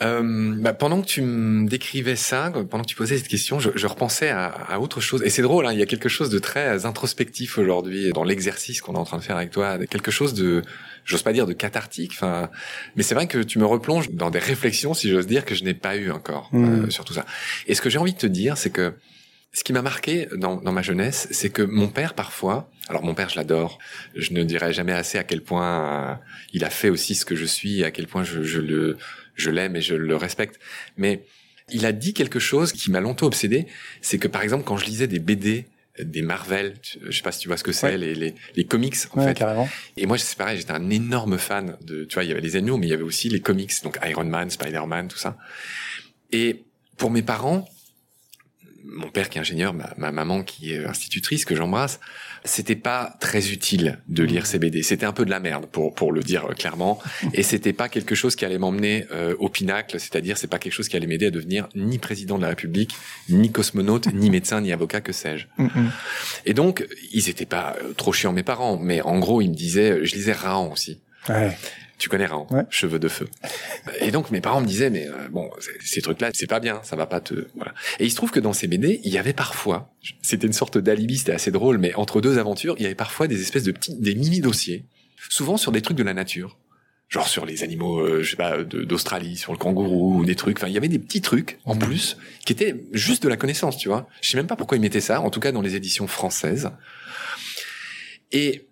Euh, 0.01 0.55
bah, 0.57 0.73
pendant 0.73 1.01
que 1.01 1.05
tu 1.05 1.21
me 1.21 1.67
décrivais 1.67 2.15
ça, 2.15 2.51
pendant 2.69 2.83
que 2.83 2.89
tu 2.89 2.95
posais 2.95 3.17
cette 3.17 3.27
question, 3.27 3.59
je, 3.59 3.69
je 3.75 3.87
repensais 3.87 4.29
à, 4.29 4.45
à 4.47 4.79
autre 4.79 4.99
chose. 4.99 5.21
Et 5.23 5.29
c'est 5.29 5.43
drôle, 5.43 5.65
hein, 5.67 5.73
il 5.73 5.79
y 5.79 5.83
a 5.83 5.85
quelque 5.85 6.09
chose 6.09 6.29
de 6.29 6.39
très 6.39 6.85
introspectif 6.85 7.57
aujourd'hui 7.57 8.11
dans 8.11 8.23
l'exercice 8.23 8.81
qu'on 8.81 8.95
est 8.95 8.97
en 8.97 9.05
train 9.05 9.17
de 9.17 9.23
faire 9.23 9.37
avec 9.37 9.51
toi, 9.51 9.77
quelque 9.85 10.09
chose 10.11 10.33
de, 10.33 10.63
j'ose 11.05 11.21
pas 11.21 11.33
dire 11.33 11.45
de 11.45 11.53
cathartique, 11.53 12.11
enfin, 12.13 12.49
mais 12.95 13.03
c'est 13.03 13.13
vrai 13.15 13.27
que 13.27 13.37
tu 13.39 13.59
me 13.59 13.65
replonges 13.65 14.09
dans 14.11 14.31
des 14.31 14.39
réflexions, 14.39 14.93
si 14.93 15.09
j'ose 15.09 15.27
dire, 15.27 15.45
que 15.45 15.53
je 15.55 15.63
n'ai 15.63 15.73
pas 15.75 15.95
eu 15.95 16.09
encore 16.11 16.49
Mm. 16.51 16.85
euh, 16.85 16.89
sur 16.89 17.05
tout 17.05 17.13
ça. 17.13 17.25
Et 17.67 17.75
ce 17.75 17.81
que 17.81 17.89
j'ai 17.89 17.99
envie 17.99 18.13
de 18.13 18.17
te 18.17 18.27
dire, 18.27 18.57
c'est 18.57 18.71
que 18.71 18.93
ce 19.53 19.63
qui 19.63 19.73
m'a 19.73 19.81
marqué 19.81 20.27
dans, 20.37 20.55
dans 20.55 20.71
ma 20.71 20.81
jeunesse, 20.81 21.27
c'est 21.31 21.49
que 21.49 21.61
mon 21.61 21.89
père 21.89 22.13
parfois, 22.13 22.69
alors 22.87 23.03
mon 23.03 23.13
père 23.13 23.29
je 23.29 23.35
l'adore, 23.35 23.79
je 24.15 24.31
ne 24.33 24.43
dirai 24.43 24.71
jamais 24.73 24.93
assez 24.93 25.17
à 25.17 25.23
quel 25.25 25.41
point 25.43 26.11
euh, 26.11 26.15
il 26.53 26.63
a 26.63 26.69
fait 26.69 26.89
aussi 26.89 27.15
ce 27.15 27.25
que 27.25 27.35
je 27.35 27.45
suis, 27.45 27.83
à 27.83 27.91
quel 27.91 28.07
point 28.07 28.23
je, 28.23 28.43
je 28.43 28.59
le 28.61 28.97
je 29.41 29.49
l'aime 29.51 29.75
et 29.75 29.82
je 29.82 29.95
le 29.95 30.15
respecte. 30.15 30.60
Mais 30.97 31.23
il 31.73 31.86
a 31.86 31.91
dit 31.91 32.13
quelque 32.13 32.39
chose 32.39 32.71
qui 32.73 32.91
m'a 32.91 32.99
longtemps 33.01 33.27
obsédé, 33.27 33.67
c'est 34.01 34.17
que 34.17 34.27
par 34.27 34.41
exemple 34.43 34.63
quand 34.63 34.77
je 34.77 34.86
lisais 34.86 35.08
des 35.08 35.19
BD, 35.19 35.65
des 35.99 36.21
Marvel, 36.21 36.75
je 37.06 37.12
sais 37.15 37.21
pas 37.21 37.32
si 37.34 37.39
tu 37.39 37.47
vois 37.49 37.58
ce 37.58 37.63
que 37.63 37.71
c'est, 37.73 37.88
Ouais. 37.91 37.97
les, 37.97 38.15
les, 38.15 38.34
les 38.56 38.63
comics 38.65 38.95
en 39.13 39.19
Ouais, 39.19 39.27
fait. 39.27 39.34
carrément. 39.36 39.69
Et 39.97 40.06
moi 40.06 40.17
c'est 40.17 40.38
pareil, 40.38 40.58
j'étais 40.58 40.71
un 40.71 40.89
énorme 40.89 41.38
fan 41.38 41.77
de, 41.82 42.06
tu 42.06 42.13
vois, 42.15 42.23
il 42.23 42.30
y 42.30 42.32
avait 42.32 42.41
les 42.41 42.56
animaux, 42.56 42.77
mais 42.77 42.88
il 42.88 42.91
y 42.91 42.93
avait 42.93 43.04
aussi 43.04 43.30
les 43.30 43.41
comics, 43.41 43.71
donc 43.84 43.99
Iron 44.06 44.23
Man, 44.25 44.49
Spider-Man, 44.49 45.08
tout 45.10 45.17
ça. 45.17 45.38
Et 46.32 46.63
pour 46.97 47.12
mes 47.12 47.21
parents, 47.21 47.67
mon 48.85 49.09
père 49.09 49.29
qui 49.29 49.37
est 49.37 49.41
ingénieur, 49.41 49.73
ma, 49.73 49.93
ma 49.97 50.11
maman 50.11 50.43
qui 50.43 50.73
est 50.73 50.85
institutrice, 50.85 51.45
que 51.45 51.55
j'embrasse, 51.55 51.99
c'était 52.43 52.75
pas 52.75 53.15
très 53.19 53.51
utile 53.51 53.99
de 54.07 54.23
lire 54.23 54.45
ces 54.45 54.57
BD. 54.57 54.81
C'était 54.83 55.05
un 55.05 55.13
peu 55.13 55.25
de 55.25 55.29
la 55.29 55.39
merde, 55.39 55.67
pour 55.67 55.93
pour 55.93 56.11
le 56.11 56.21
dire 56.21 56.45
euh, 56.45 56.53
clairement. 56.53 56.99
Et 57.33 57.43
c'était 57.43 57.73
pas 57.73 57.89
quelque 57.89 58.15
chose 58.15 58.35
qui 58.35 58.45
allait 58.45 58.57
m'emmener 58.57 59.05
euh, 59.11 59.35
au 59.39 59.49
pinacle. 59.49 59.99
C'est-à-dire, 59.99 60.37
c'est 60.37 60.47
pas 60.47 60.59
quelque 60.59 60.73
chose 60.73 60.87
qui 60.87 60.95
allait 60.95 61.07
m'aider 61.07 61.27
à 61.27 61.31
devenir 61.31 61.67
ni 61.75 61.99
président 61.99 62.37
de 62.37 62.43
la 62.43 62.49
République, 62.49 62.95
ni 63.29 63.51
cosmonaute, 63.51 64.11
ni 64.13 64.29
médecin, 64.29 64.61
ni 64.61 64.71
avocat, 64.71 65.01
que 65.01 65.11
sais-je. 65.11 65.45
Mm, 65.57 65.65
mm. 65.65 65.91
Et 66.45 66.53
donc, 66.53 66.87
ils 67.11 67.29
étaient 67.29 67.45
pas 67.45 67.75
euh, 67.83 67.93
trop 67.93 68.13
chiants 68.13 68.33
mes 68.33 68.43
parents, 68.43 68.77
mais 68.77 69.01
en 69.01 69.19
gros, 69.19 69.41
ils 69.41 69.49
me 69.49 69.55
disaient, 69.55 70.03
je 70.05 70.15
lisais 70.15 70.33
Raon 70.33 70.71
aussi. 70.71 70.99
Ouais. 71.29 71.55
Tu 72.01 72.09
connais 72.09 72.25
Raon, 72.25 72.47
Ouais. 72.49 72.63
cheveux 72.71 72.97
de 72.97 73.07
feu. 73.07 73.27
Et 73.99 74.09
donc 74.09 74.31
mes 74.31 74.41
parents 74.41 74.59
me 74.59 74.65
disaient 74.65 74.89
mais 74.89 75.07
euh, 75.07 75.29
bon 75.29 75.51
ces 75.85 76.01
trucs-là 76.01 76.31
c'est 76.33 76.47
pas 76.49 76.59
bien, 76.59 76.79
ça 76.81 76.95
va 76.95 77.05
pas 77.05 77.19
te 77.19 77.45
voilà. 77.55 77.75
Et 77.99 78.05
il 78.05 78.09
se 78.09 78.15
trouve 78.15 78.31
que 78.31 78.39
dans 78.39 78.53
ces 78.53 78.67
BD 78.67 78.99
il 79.03 79.13
y 79.13 79.19
avait 79.19 79.33
parfois, 79.33 79.93
c'était 80.23 80.47
une 80.47 80.53
sorte 80.53 80.79
d'alibi, 80.79 81.19
c'était 81.19 81.31
assez 81.33 81.51
drôle, 81.51 81.77
mais 81.77 81.93
entre 81.93 82.19
deux 82.19 82.39
aventures 82.39 82.73
il 82.79 82.81
y 82.81 82.85
avait 82.87 82.95
parfois 82.95 83.27
des 83.27 83.39
espèces 83.39 83.65
de 83.65 83.71
petits 83.71 83.93
des 83.99 84.15
mini 84.15 84.41
dossiers, 84.41 84.85
souvent 85.29 85.57
sur 85.57 85.71
des 85.71 85.83
trucs 85.83 85.95
de 85.95 86.01
la 86.01 86.15
nature, 86.15 86.57
genre 87.07 87.27
sur 87.27 87.45
les 87.45 87.61
animaux, 87.61 87.99
euh, 87.99 88.23
je 88.23 88.31
sais 88.31 88.35
pas 88.35 88.63
d'Australie, 88.63 89.37
sur 89.37 89.51
le 89.51 89.59
kangourou 89.59 90.21
ou 90.21 90.25
des 90.25 90.33
trucs. 90.35 90.57
Enfin 90.57 90.69
il 90.69 90.73
y 90.73 90.77
avait 90.77 90.87
des 90.87 90.97
petits 90.97 91.21
trucs 91.21 91.59
en 91.65 91.75
plus 91.75 92.17
qui 92.47 92.53
étaient 92.53 92.83
juste 92.93 93.21
de 93.21 93.29
la 93.29 93.37
connaissance, 93.37 93.77
tu 93.77 93.89
vois. 93.89 94.07
Je 94.21 94.31
sais 94.31 94.37
même 94.37 94.47
pas 94.47 94.55
pourquoi 94.55 94.75
ils 94.75 94.81
mettaient 94.81 95.01
ça, 95.01 95.21
en 95.21 95.29
tout 95.29 95.39
cas 95.39 95.51
dans 95.51 95.61
les 95.61 95.75
éditions 95.75 96.07
françaises. 96.07 96.71
Et 98.31 98.65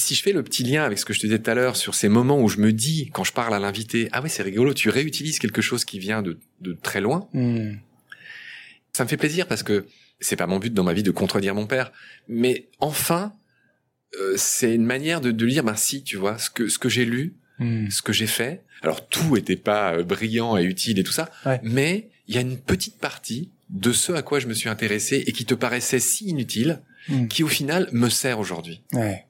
si 0.00 0.14
je 0.14 0.22
fais 0.22 0.32
le 0.32 0.42
petit 0.42 0.62
lien 0.64 0.82
avec 0.84 0.98
ce 0.98 1.04
que 1.04 1.12
je 1.12 1.20
te 1.20 1.26
disais 1.26 1.38
tout 1.38 1.50
à 1.50 1.54
l'heure 1.54 1.76
sur 1.76 1.94
ces 1.94 2.08
moments 2.08 2.40
où 2.40 2.48
je 2.48 2.58
me 2.58 2.72
dis, 2.72 3.10
quand 3.12 3.24
je 3.24 3.32
parle 3.32 3.54
à 3.54 3.58
l'invité, 3.58 4.08
ah 4.12 4.22
ouais, 4.22 4.28
c'est 4.28 4.42
rigolo, 4.42 4.74
tu 4.74 4.88
réutilises 4.90 5.38
quelque 5.38 5.62
chose 5.62 5.84
qui 5.84 5.98
vient 5.98 6.22
de, 6.22 6.38
de 6.60 6.72
très 6.72 7.00
loin, 7.00 7.28
Mm. 7.32 7.74
ça 8.92 9.04
me 9.04 9.08
fait 9.08 9.16
plaisir 9.16 9.46
parce 9.46 9.62
que 9.62 9.86
c'est 10.20 10.36
pas 10.36 10.46
mon 10.46 10.58
but 10.58 10.72
dans 10.74 10.84
ma 10.84 10.92
vie 10.92 11.02
de 11.02 11.10
contredire 11.10 11.54
mon 11.54 11.66
père, 11.66 11.92
mais 12.28 12.66
enfin, 12.80 13.32
euh, 14.20 14.34
c'est 14.36 14.74
une 14.74 14.84
manière 14.84 15.20
de, 15.20 15.30
de 15.30 15.46
lire, 15.46 15.62
ben 15.64 15.76
si, 15.76 16.02
tu 16.02 16.16
vois, 16.16 16.38
ce 16.38 16.50
que, 16.50 16.68
ce 16.68 16.78
que 16.78 16.88
j'ai 16.88 17.04
lu, 17.04 17.34
Mm. 17.58 17.90
ce 17.90 18.00
que 18.00 18.14
j'ai 18.14 18.26
fait, 18.26 18.62
alors 18.82 19.06
tout 19.06 19.36
était 19.36 19.54
pas 19.56 19.92
euh, 19.94 20.02
brillant 20.02 20.56
et 20.56 20.64
utile 20.64 20.98
et 20.98 21.02
tout 21.04 21.12
ça, 21.12 21.30
Ouais. 21.44 21.60
mais 21.62 22.08
il 22.26 22.34
y 22.34 22.38
a 22.38 22.40
une 22.40 22.56
petite 22.56 22.96
partie 22.98 23.50
de 23.68 23.92
ce 23.92 24.12
à 24.12 24.22
quoi 24.22 24.38
je 24.40 24.46
me 24.46 24.54
suis 24.54 24.70
intéressé 24.70 25.22
et 25.26 25.32
qui 25.32 25.44
te 25.44 25.52
paraissait 25.54 26.00
si 26.00 26.24
inutile, 26.28 26.80
Mm. 27.08 27.28
qui 27.28 27.42
au 27.42 27.48
final 27.48 27.88
me 27.92 28.08
sert 28.08 28.38
aujourd'hui. 28.38 28.80
Ouais. 28.94 29.24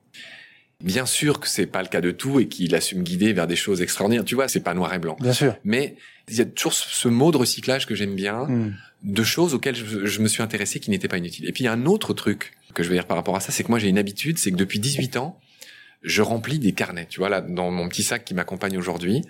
Bien 0.80 1.04
sûr 1.06 1.40
que 1.40 1.48
c'est 1.48 1.66
pas 1.66 1.82
le 1.82 1.88
cas 1.88 2.00
de 2.00 2.10
tout 2.10 2.40
et 2.40 2.48
qu'il 2.48 2.74
a 2.74 2.80
su 2.80 2.96
me 2.96 3.02
guider 3.02 3.32
vers 3.32 3.46
des 3.46 3.56
choses 3.56 3.82
extraordinaires. 3.82 4.24
Tu 4.24 4.34
vois, 4.34 4.48
c'est 4.48 4.60
pas 4.60 4.74
noir 4.74 4.92
et 4.94 4.98
blanc. 4.98 5.16
Bien 5.20 5.32
sûr. 5.32 5.54
Mais 5.64 5.96
il 6.28 6.36
y 6.36 6.40
a 6.40 6.44
toujours 6.46 6.72
ce 6.72 7.08
mot 7.08 7.30
de 7.32 7.36
recyclage 7.36 7.86
que 7.86 7.94
j'aime 7.94 8.14
bien, 8.14 8.46
Mm. 8.46 8.74
de 9.02 9.22
choses 9.22 9.54
auxquelles 9.54 9.76
je, 9.76 10.06
je 10.06 10.20
me 10.20 10.28
suis 10.28 10.42
intéressé 10.42 10.80
qui 10.80 10.90
n'étaient 10.90 11.08
pas 11.08 11.18
inutiles. 11.18 11.46
Et 11.48 11.52
puis 11.52 11.62
il 11.62 11.66
y 11.66 11.68
a 11.68 11.72
un 11.72 11.86
autre 11.86 12.14
truc 12.14 12.52
que 12.74 12.82
je 12.82 12.88
veux 12.88 12.94
dire 12.94 13.06
par 13.06 13.16
rapport 13.16 13.36
à 13.36 13.40
ça, 13.40 13.50
c'est 13.52 13.62
que 13.64 13.68
moi 13.68 13.78
j'ai 13.78 13.88
une 13.88 13.98
habitude, 13.98 14.38
c'est 14.38 14.50
que 14.52 14.56
depuis 14.56 14.78
18 14.78 15.16
ans, 15.16 15.38
je 16.02 16.22
remplis 16.22 16.58
des 16.58 16.72
carnets. 16.72 17.06
Tu 17.10 17.18
vois 17.20 17.28
là, 17.28 17.40
dans 17.42 17.70
mon 17.70 17.88
petit 17.88 18.02
sac 18.02 18.24
qui 18.24 18.32
m'accompagne 18.34 18.78
aujourd'hui, 18.78 19.22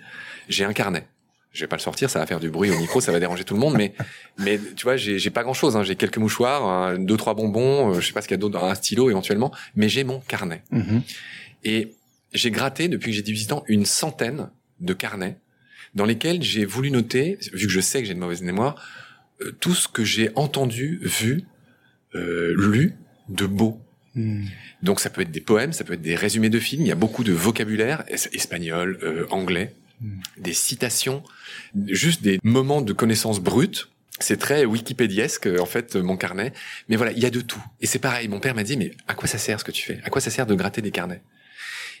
j'ai 0.47 0.63
un 0.63 0.73
carnet. 0.73 1.05
Je 1.53 1.61
vais 1.61 1.67
pas 1.67 1.75
le 1.75 1.81
sortir, 1.81 2.09
ça 2.09 2.19
va 2.19 2.25
faire 2.25 2.39
du 2.39 2.49
bruit 2.49 2.71
au 2.71 2.77
micro, 2.77 3.01
ça 3.01 3.11
va 3.11 3.19
déranger 3.19 3.43
tout 3.43 3.53
le 3.55 3.59
monde, 3.59 3.75
mais 3.77 3.93
mais 4.37 4.57
tu 4.77 4.83
vois, 4.83 4.95
j'ai 4.95 5.29
pas 5.31 5.43
grand 5.43 5.53
chose. 5.53 5.75
Hein. 5.75 5.83
J'ai 5.83 5.95
quelques 5.97 6.17
mouchoirs, 6.17 6.63
un- 6.65 6.97
deux 6.97 7.17
trois 7.17 7.33
bonbons, 7.33 7.93
euh, 7.93 7.99
je 7.99 8.07
sais 8.07 8.13
pas 8.13 8.21
ce 8.21 8.27
qu'il 8.29 8.35
y 8.35 8.39
a 8.39 8.41
d'autre, 8.41 8.63
un 8.63 8.73
stylo 8.75 9.09
éventuellement, 9.09 9.51
mais 9.75 9.89
j'ai 9.89 10.03
mon 10.05 10.19
carnet. 10.21 10.63
Mhm. 10.71 11.01
Et 11.65 11.93
j'ai 12.33 12.51
gratté 12.51 12.87
depuis 12.87 13.11
que 13.11 13.17
j'ai 13.17 13.21
18 13.21 13.51
ans 13.51 13.63
une 13.67 13.85
centaine 13.85 14.49
de 14.79 14.93
carnets 14.93 15.37
dans 15.93 16.05
lesquels 16.05 16.41
j'ai 16.41 16.63
voulu 16.63 16.89
noter, 16.89 17.37
vu 17.51 17.67
que 17.67 17.73
je 17.73 17.81
sais 17.81 18.01
que 18.01 18.07
j'ai 18.07 18.13
de 18.13 18.19
mauvaise 18.19 18.41
mémoire, 18.43 18.75
euh, 19.41 19.51
tout 19.59 19.73
ce 19.75 19.89
que 19.89 20.05
j'ai 20.05 20.29
entendu, 20.35 20.99
vu, 21.03 21.43
euh, 22.15 22.53
lu 22.57 22.95
de 23.27 23.45
beau. 23.45 23.77
Mm. 24.15 24.45
Donc 24.83 25.01
ça 25.01 25.09
peut 25.09 25.19
être 25.21 25.31
des 25.31 25.41
poèmes, 25.41 25.73
ça 25.73 25.83
peut 25.83 25.93
être 25.93 26.01
des 26.01 26.15
résumés 26.15 26.49
de 26.49 26.59
films, 26.59 26.83
il 26.83 26.87
y 26.87 26.91
a 26.93 26.95
beaucoup 26.95 27.25
de 27.25 27.33
vocabulaire, 27.33 28.05
es- 28.07 28.29
espagnol, 28.33 28.97
euh, 29.03 29.25
anglais. 29.31 29.73
Des 30.37 30.53
citations, 30.53 31.23
juste 31.87 32.21
des 32.21 32.39
moments 32.43 32.81
de 32.81 32.93
connaissances 32.93 33.39
brutes. 33.39 33.87
C'est 34.19 34.37
très 34.37 34.65
wikipédiesque 34.65 35.47
en 35.59 35.65
fait 35.65 35.95
mon 35.95 36.15
carnet, 36.15 36.53
mais 36.89 36.95
voilà, 36.95 37.11
il 37.11 37.19
y 37.19 37.25
a 37.25 37.31
de 37.31 37.41
tout. 37.41 37.63
Et 37.79 37.87
c'est 37.87 37.97
pareil, 37.97 38.27
mon 38.27 38.39
père 38.39 38.53
m'a 38.53 38.63
dit 38.63 38.77
mais 38.77 38.91
à 39.07 39.15
quoi 39.15 39.27
ça 39.27 39.37
sert 39.39 39.59
ce 39.59 39.63
que 39.65 39.71
tu 39.71 39.83
fais? 39.83 39.99
À 40.03 40.09
quoi 40.11 40.21
ça 40.21 40.29
sert 40.29 40.45
de 40.45 40.53
gratter 40.53 40.81
des 40.83 40.91
carnets? 40.91 41.21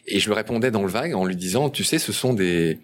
Et 0.07 0.19
je 0.19 0.29
le 0.29 0.35
répondais 0.35 0.69
dans 0.71 0.83
le 0.83 0.89
vague 0.89 1.15
en 1.15 1.25
lui 1.25 1.35
disant 1.35 1.69
tu 1.69 1.83
sais 1.83 1.97
ce 1.97 2.11
sont 2.11 2.33
des 2.33 2.79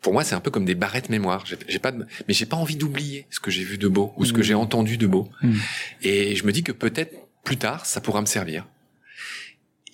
pour 0.00 0.12
moi 0.12 0.24
c'est 0.24 0.34
un 0.34 0.40
peu 0.40 0.50
comme 0.50 0.64
des 0.64 0.74
barrettes 0.74 1.08
mémoire. 1.08 1.44
J'ai 1.46 1.78
pas 1.78 1.92
de... 1.92 2.04
mais 2.26 2.34
j'ai 2.34 2.46
pas 2.46 2.56
envie 2.56 2.76
d'oublier 2.76 3.26
ce 3.30 3.38
que 3.38 3.50
j'ai 3.52 3.62
vu 3.64 3.78
de 3.78 3.86
beau 3.86 4.12
ou 4.16 4.24
ce 4.24 4.32
que 4.32 4.40
Mm. 4.40 4.44
j'ai 4.44 4.54
entendu 4.54 4.96
de 4.96 5.06
beau. 5.06 5.28
Mm. 5.42 5.54
Et 6.02 6.34
je 6.34 6.44
me 6.44 6.50
dis 6.52 6.64
que 6.64 6.72
peut-être 6.72 7.14
plus 7.44 7.58
tard 7.58 7.86
ça 7.86 8.00
pourra 8.00 8.20
me 8.20 8.26
servir. 8.26 8.66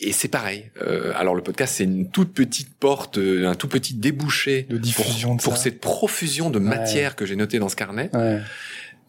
Et 0.01 0.13
c'est 0.13 0.29
pareil. 0.29 0.71
Euh, 0.83 1.13
alors 1.15 1.35
le 1.35 1.43
podcast, 1.43 1.77
c'est 1.77 1.85
une 1.85 2.11
toute 2.11 2.33
petite 2.33 2.75
porte, 2.75 3.19
euh, 3.19 3.49
un 3.49 3.55
tout 3.55 3.69
petit 3.69 3.95
débouché 3.95 4.67
De 4.69 4.77
diffusion 4.77 5.31
pour, 5.31 5.37
de 5.37 5.43
pour 5.43 5.57
cette 5.57 5.81
profusion 5.81 6.51
de 6.51 6.59
matière 6.59 7.17
que 7.17 7.25
j'ai 7.25 7.37
notée 7.37 7.59
dans 7.59 7.71
ce 7.71 7.77
carnet. 7.77 8.11
Ouais. 8.13 8.41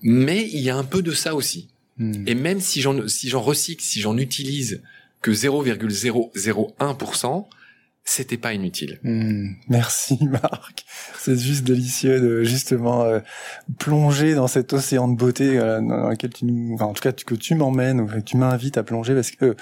Mais 0.01 0.47
il 0.51 0.61
y 0.61 0.69
a 0.69 0.77
un 0.77 0.85
peu 0.85 1.01
de 1.01 1.11
ça 1.11 1.35
aussi. 1.35 1.67
Mm. 1.97 2.27
Et 2.27 2.35
même 2.35 2.61
si 2.61 2.81
j'en 2.81 3.07
si 3.07 3.29
j'en 3.29 3.41
recycle, 3.41 3.83
si 3.83 3.99
j'en 3.99 4.15
utilise 4.17 4.81
que 5.21 5.31
0,001%, 5.31 7.47
c'était 8.09 8.37
pas 8.37 8.53
inutile. 8.53 8.99
Mm. 9.03 9.49
Merci 9.67 10.17
Marc. 10.31 10.85
C'est 11.19 11.37
juste 11.37 11.65
délicieux 11.65 12.21
de 12.21 12.43
justement 12.43 13.03
euh, 13.03 13.19
plonger 13.79 14.33
dans 14.33 14.47
cet 14.47 14.71
océan 14.71 15.09
de 15.09 15.17
beauté 15.17 15.59
euh, 15.59 15.81
dans 15.81 16.09
lequel 16.09 16.31
tu 16.31 16.45
nous, 16.45 16.73
enfin, 16.73 16.85
en 16.85 16.93
tout 16.93 17.03
cas 17.03 17.11
que 17.11 17.35
tu 17.35 17.53
m'emmènes 17.55 17.99
ou 17.99 18.07
que 18.07 18.19
tu 18.19 18.37
m'invites 18.37 18.77
à 18.77 18.83
plonger 18.83 19.13
parce 19.13 19.31
que 19.31 19.55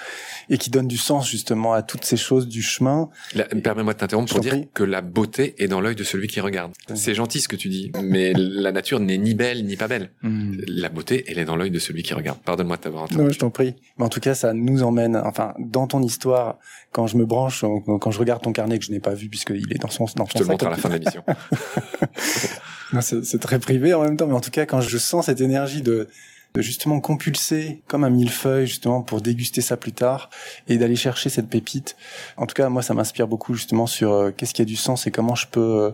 et 0.48 0.58
qui 0.58 0.70
donne 0.70 0.86
du 0.86 0.96
sens 0.96 1.28
justement 1.28 1.72
à 1.72 1.82
toutes 1.82 2.04
ces 2.04 2.16
choses 2.16 2.46
du 2.46 2.62
chemin. 2.62 3.10
Permets-moi 3.64 3.94
de 3.94 3.98
t'interrompre 3.98 4.32
pour 4.32 4.40
dire 4.40 4.52
prie. 4.52 4.68
que 4.72 4.84
la 4.84 5.00
beauté 5.00 5.56
est 5.58 5.66
dans 5.66 5.80
l'œil 5.80 5.96
de 5.96 6.04
celui 6.04 6.28
qui 6.28 6.40
regarde. 6.40 6.72
C'est 6.94 7.14
gentil 7.14 7.40
ce 7.40 7.48
que 7.48 7.56
tu 7.56 7.68
dis, 7.68 7.90
mais 8.00 8.32
la 8.32 8.70
nature 8.70 9.00
n'est 9.00 9.18
ni 9.18 9.34
belle 9.34 9.66
ni 9.66 9.76
pas 9.76 9.88
belle. 9.88 10.10
Mm. 10.22 10.58
La 10.68 10.88
beauté, 10.88 11.24
elle 11.26 11.40
est 11.40 11.44
dans 11.44 11.56
l'œil 11.56 11.72
de 11.72 11.80
celui 11.80 12.04
qui 12.04 12.14
regarde. 12.14 12.38
Pardonne-moi 12.44 12.76
de 12.76 12.82
t'avoir 12.82 13.04
interrompu. 13.04 13.26
Non, 13.26 13.32
je 13.32 13.38
t'en 13.40 13.50
prie. 13.50 13.74
Mais 13.98 14.04
en 14.04 14.08
tout 14.08 14.20
cas, 14.20 14.36
ça 14.36 14.52
nous 14.52 14.84
emmène, 14.84 15.16
enfin, 15.16 15.52
dans 15.58 15.88
ton 15.88 16.00
histoire, 16.02 16.58
quand 16.92 17.08
je 17.08 17.16
me 17.16 17.26
branche, 17.26 17.64
quand 18.00 18.10
je 18.10 18.18
regarde 18.18 18.35
ton 18.40 18.52
carnet 18.52 18.78
que 18.78 18.84
je 18.84 18.92
n'ai 18.92 19.00
pas 19.00 19.14
vu 19.14 19.28
puisqu'il 19.28 19.72
est 19.72 19.78
dans 19.78 19.90
son, 19.90 20.06
dans 20.16 20.26
Je 20.26 20.32
son 20.32 20.38
te 20.38 20.42
le 20.44 20.48
montre 20.48 20.66
à 20.66 20.70
la 20.70 20.76
fin 20.76 20.88
de 20.88 20.94
l'émission. 20.94 21.24
C'est 23.00 23.40
très 23.40 23.58
privé 23.58 23.94
en 23.94 24.02
même 24.02 24.16
temps, 24.16 24.26
mais 24.26 24.34
en 24.34 24.40
tout 24.40 24.50
cas, 24.50 24.66
quand 24.66 24.80
je 24.80 24.98
sens 24.98 25.26
cette 25.26 25.40
énergie 25.40 25.82
de, 25.82 26.08
de 26.56 26.62
justement 26.62 27.00
compulser 27.00 27.82
comme 27.86 28.02
un 28.04 28.10
millefeuille, 28.10 28.66
justement, 28.66 29.02
pour 29.02 29.20
déguster 29.20 29.60
ça 29.60 29.76
plus 29.76 29.92
tard 29.92 30.30
et 30.68 30.78
d'aller 30.78 30.96
chercher 30.96 31.28
cette 31.28 31.48
pépite. 31.48 31.96
En 32.36 32.46
tout 32.46 32.54
cas, 32.54 32.68
moi, 32.68 32.82
ça 32.82 32.94
m'inspire 32.94 33.28
beaucoup 33.28 33.54
justement 33.54 33.86
sur 33.86 34.12
euh, 34.12 34.30
qu'est-ce 34.30 34.54
qui 34.54 34.62
a 34.62 34.64
du 34.64 34.76
sens 34.76 35.06
et 35.06 35.10
comment 35.10 35.34
je 35.34 35.46
peux 35.48 35.60
euh, 35.60 35.90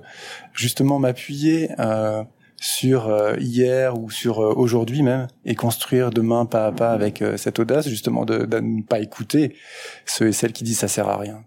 justement 0.53 1.01
m'appuyer 1.01 1.71
euh, 1.81 2.23
sur 2.61 3.09
euh, 3.09 3.35
hier 3.41 3.99
ou 3.99 4.09
sur 4.11 4.39
aujourd'hui 4.39 5.03
même 5.03 5.27
et 5.45 5.57
construire 5.57 6.11
demain 6.11 6.47
pas 6.47 6.67
à 6.67 6.73
pas 6.73 6.93
avec 6.93 7.25
cette 7.37 7.59
audace 7.59 7.89
justement 7.89 8.25
de, 8.25 8.45
de 8.45 8.61
ne 8.61 8.83
pas 8.83 9.01
écouter 9.01 9.57
ceux 10.07 10.29
et 10.29 10.33
celles 10.33 10.53
qui 10.53 10.63
disent 10.63 10.79
ça 10.79 10.89
sert 10.89 11.09
à 11.09 11.17
rien. 11.17 11.43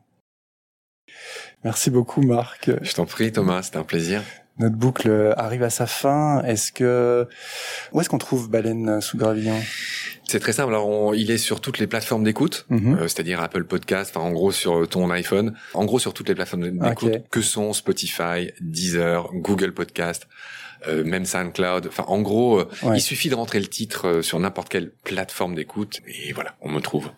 Merci 1.66 1.90
beaucoup 1.90 2.22
Marc. 2.22 2.72
Je 2.82 2.94
t'en 2.94 3.06
prie, 3.06 3.32
Thomas, 3.34 3.64
c'était 3.64 3.78
un 3.78 3.84
plaisir. 3.84 4.22
Notre 4.58 4.76
boucle 4.78 5.34
arrive 5.36 5.64
à 5.64 5.70
sa 5.70 5.86
fin. 5.86 6.42
Est-ce 6.44 6.72
que 6.72 7.28
où 7.92 8.00
est-ce 8.00 8.08
qu'on 8.08 8.18
trouve 8.20 8.50
Baleine 8.50 9.02
sous 9.02 9.18
gravillon? 9.18 9.60
C'est 10.28 10.40
très 10.40 10.54
simple. 10.54 10.70
Alors, 10.74 10.88
on- 10.88 11.14
il 11.14 11.30
est 11.30 11.38
sur 11.38 11.60
toutes 11.60 11.78
les 11.80 11.88
plateformes 11.88 12.24
d'écoute, 12.24 12.66
Mhm. 12.70 12.94
euh, 12.96 13.02
c'est-à-dire 13.10 13.42
Apple 13.42 13.66
Podcast, 13.66 14.14
enfin, 14.16 14.26
en 14.26 14.32
gros 14.32 14.52
sur 14.54 14.88
ton 14.88 15.10
iPhone, 15.12 15.56
en 15.74 15.84
gros 15.86 16.00
sur 16.00 16.14
toutes 16.14 16.30
les 16.30 16.36
plateformes 16.36 16.70
d'écoute, 16.80 17.12
que 17.30 17.42
sont 17.42 17.74
Spotify, 17.74 18.52
Deezer, 18.62 19.30
Google 19.34 19.74
Podcast, 19.74 20.28
euh, 20.88 21.04
même 21.04 21.26
SoundCloud. 21.26 21.88
Enfin, 21.88 22.06
en 22.08 22.22
gros, 22.22 22.60
euh, 22.60 22.70
Ouais. 22.84 22.98
il 22.98 23.02
suffit 23.02 23.30
de 23.30 23.36
rentrer 23.36 23.60
le 23.60 23.68
titre 23.68 24.08
euh, 24.08 24.22
sur 24.22 24.40
n'importe 24.40 24.70
quelle 24.70 24.92
plateforme 24.92 25.56
d'écoute 25.56 26.02
et 26.08 26.34
voilà, 26.34 26.56
on 26.62 26.70
me 26.70 26.80
trouve. 26.80 27.10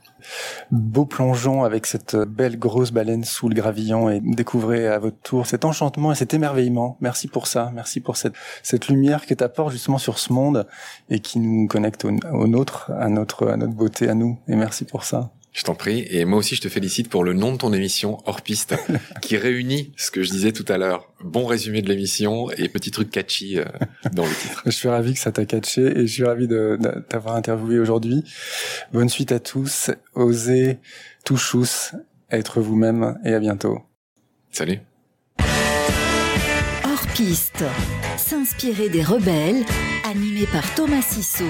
Beau 0.72 1.06
plongeon 1.06 1.64
avec 1.64 1.86
cette 1.86 2.16
belle 2.16 2.58
grosse 2.60 2.92
baleine 2.92 3.24
sous 3.24 3.50
le 3.50 3.56
gravillon 3.56 4.10
et 4.10 4.20
découvrez 4.22 4.88
à 4.88 5.00
votre 5.00 5.18
tour 5.22 5.46
cet 5.46 5.64
enchantement 5.64 6.12
et 6.12 6.16
cet 6.16 6.34
émerveillement. 6.34 6.98
Merci 7.02 7.28
pour 7.28 7.48
ça. 7.48 7.72
Merci 7.74 8.02
pour 8.02 8.18
cette, 8.18 8.34
cette 8.64 8.88
lumière 8.90 9.26
que 9.26 9.34
t'apportes 9.34 9.72
justement 9.72 9.98
sur 10.00 10.18
ce 10.20 10.34
monde 10.34 10.68
et 11.10 11.20
qui 11.20 11.40
nous 11.40 11.68
connecte 11.68 12.04
au, 12.06 12.12
au 12.34 12.48
nôtre, 12.48 12.92
à 12.98 13.10
notre, 13.10 13.48
à 13.48 13.58
notre 13.58 13.74
beauté, 13.74 14.10
à 14.10 14.14
nous. 14.16 14.38
Et 14.48 14.56
merci 14.56 14.84
pour 14.86 15.04
ça. 15.04 15.32
Je 15.58 15.64
t'en 15.64 15.74
prie. 15.74 16.06
Et 16.12 16.24
moi 16.24 16.38
aussi, 16.38 16.56
je 16.56 16.62
te 16.62 16.70
félicite 16.70 17.10
pour 17.10 17.24
le 17.24 17.34
nom 17.34 17.52
de 17.52 17.58
ton 17.58 17.74
émission, 17.74 18.20
Hors 18.28 18.44
Piste, 18.44 18.76
qui 19.22 19.38
réunit 19.38 19.92
ce 19.98 20.12
que 20.12 20.22
je 20.22 20.30
disais 20.30 20.52
tout 20.52 20.66
à 20.68 20.78
l'heure. 20.78 21.12
Bon 21.24 21.48
résumé 21.48 21.82
de 21.82 21.90
l'émission 21.90 22.52
et 22.52 22.70
petit 22.70 22.92
truc 22.92 23.10
catchy 23.10 23.58
euh, 23.58 23.66
dans 24.14 24.24
le 24.24 24.32
titre. 24.32 24.62
Je 24.68 24.70
suis 24.70 24.88
ravi 24.88 25.16
que 25.16 25.20
ça 25.20 25.32
t'a 25.32 25.46
catché 25.46 25.82
et 25.82 26.06
je 26.06 26.14
suis 26.14 26.24
ravi 26.24 26.48
de, 26.48 26.78
de 26.80 27.04
t'avoir 27.10 27.36
interviewé 27.36 27.80
aujourd'hui. 27.80 28.24
Bonne 28.94 29.10
suite 29.10 29.32
à 29.32 29.40
tous. 29.40 29.90
Osez, 30.14 30.78
touchous, 31.26 31.92
être 32.30 32.62
vous-même 32.62 33.18
et 33.26 33.34
à 33.34 33.40
bientôt. 33.40 33.80
Salut. 34.52 34.80
Hors 35.40 37.08
piste. 37.16 37.64
S'inspirer 38.16 38.90
des 38.90 39.02
rebelles, 39.02 39.66
animé 40.06 40.46
par 40.52 40.76
Thomas 40.76 41.02
Sissot. 41.02 41.46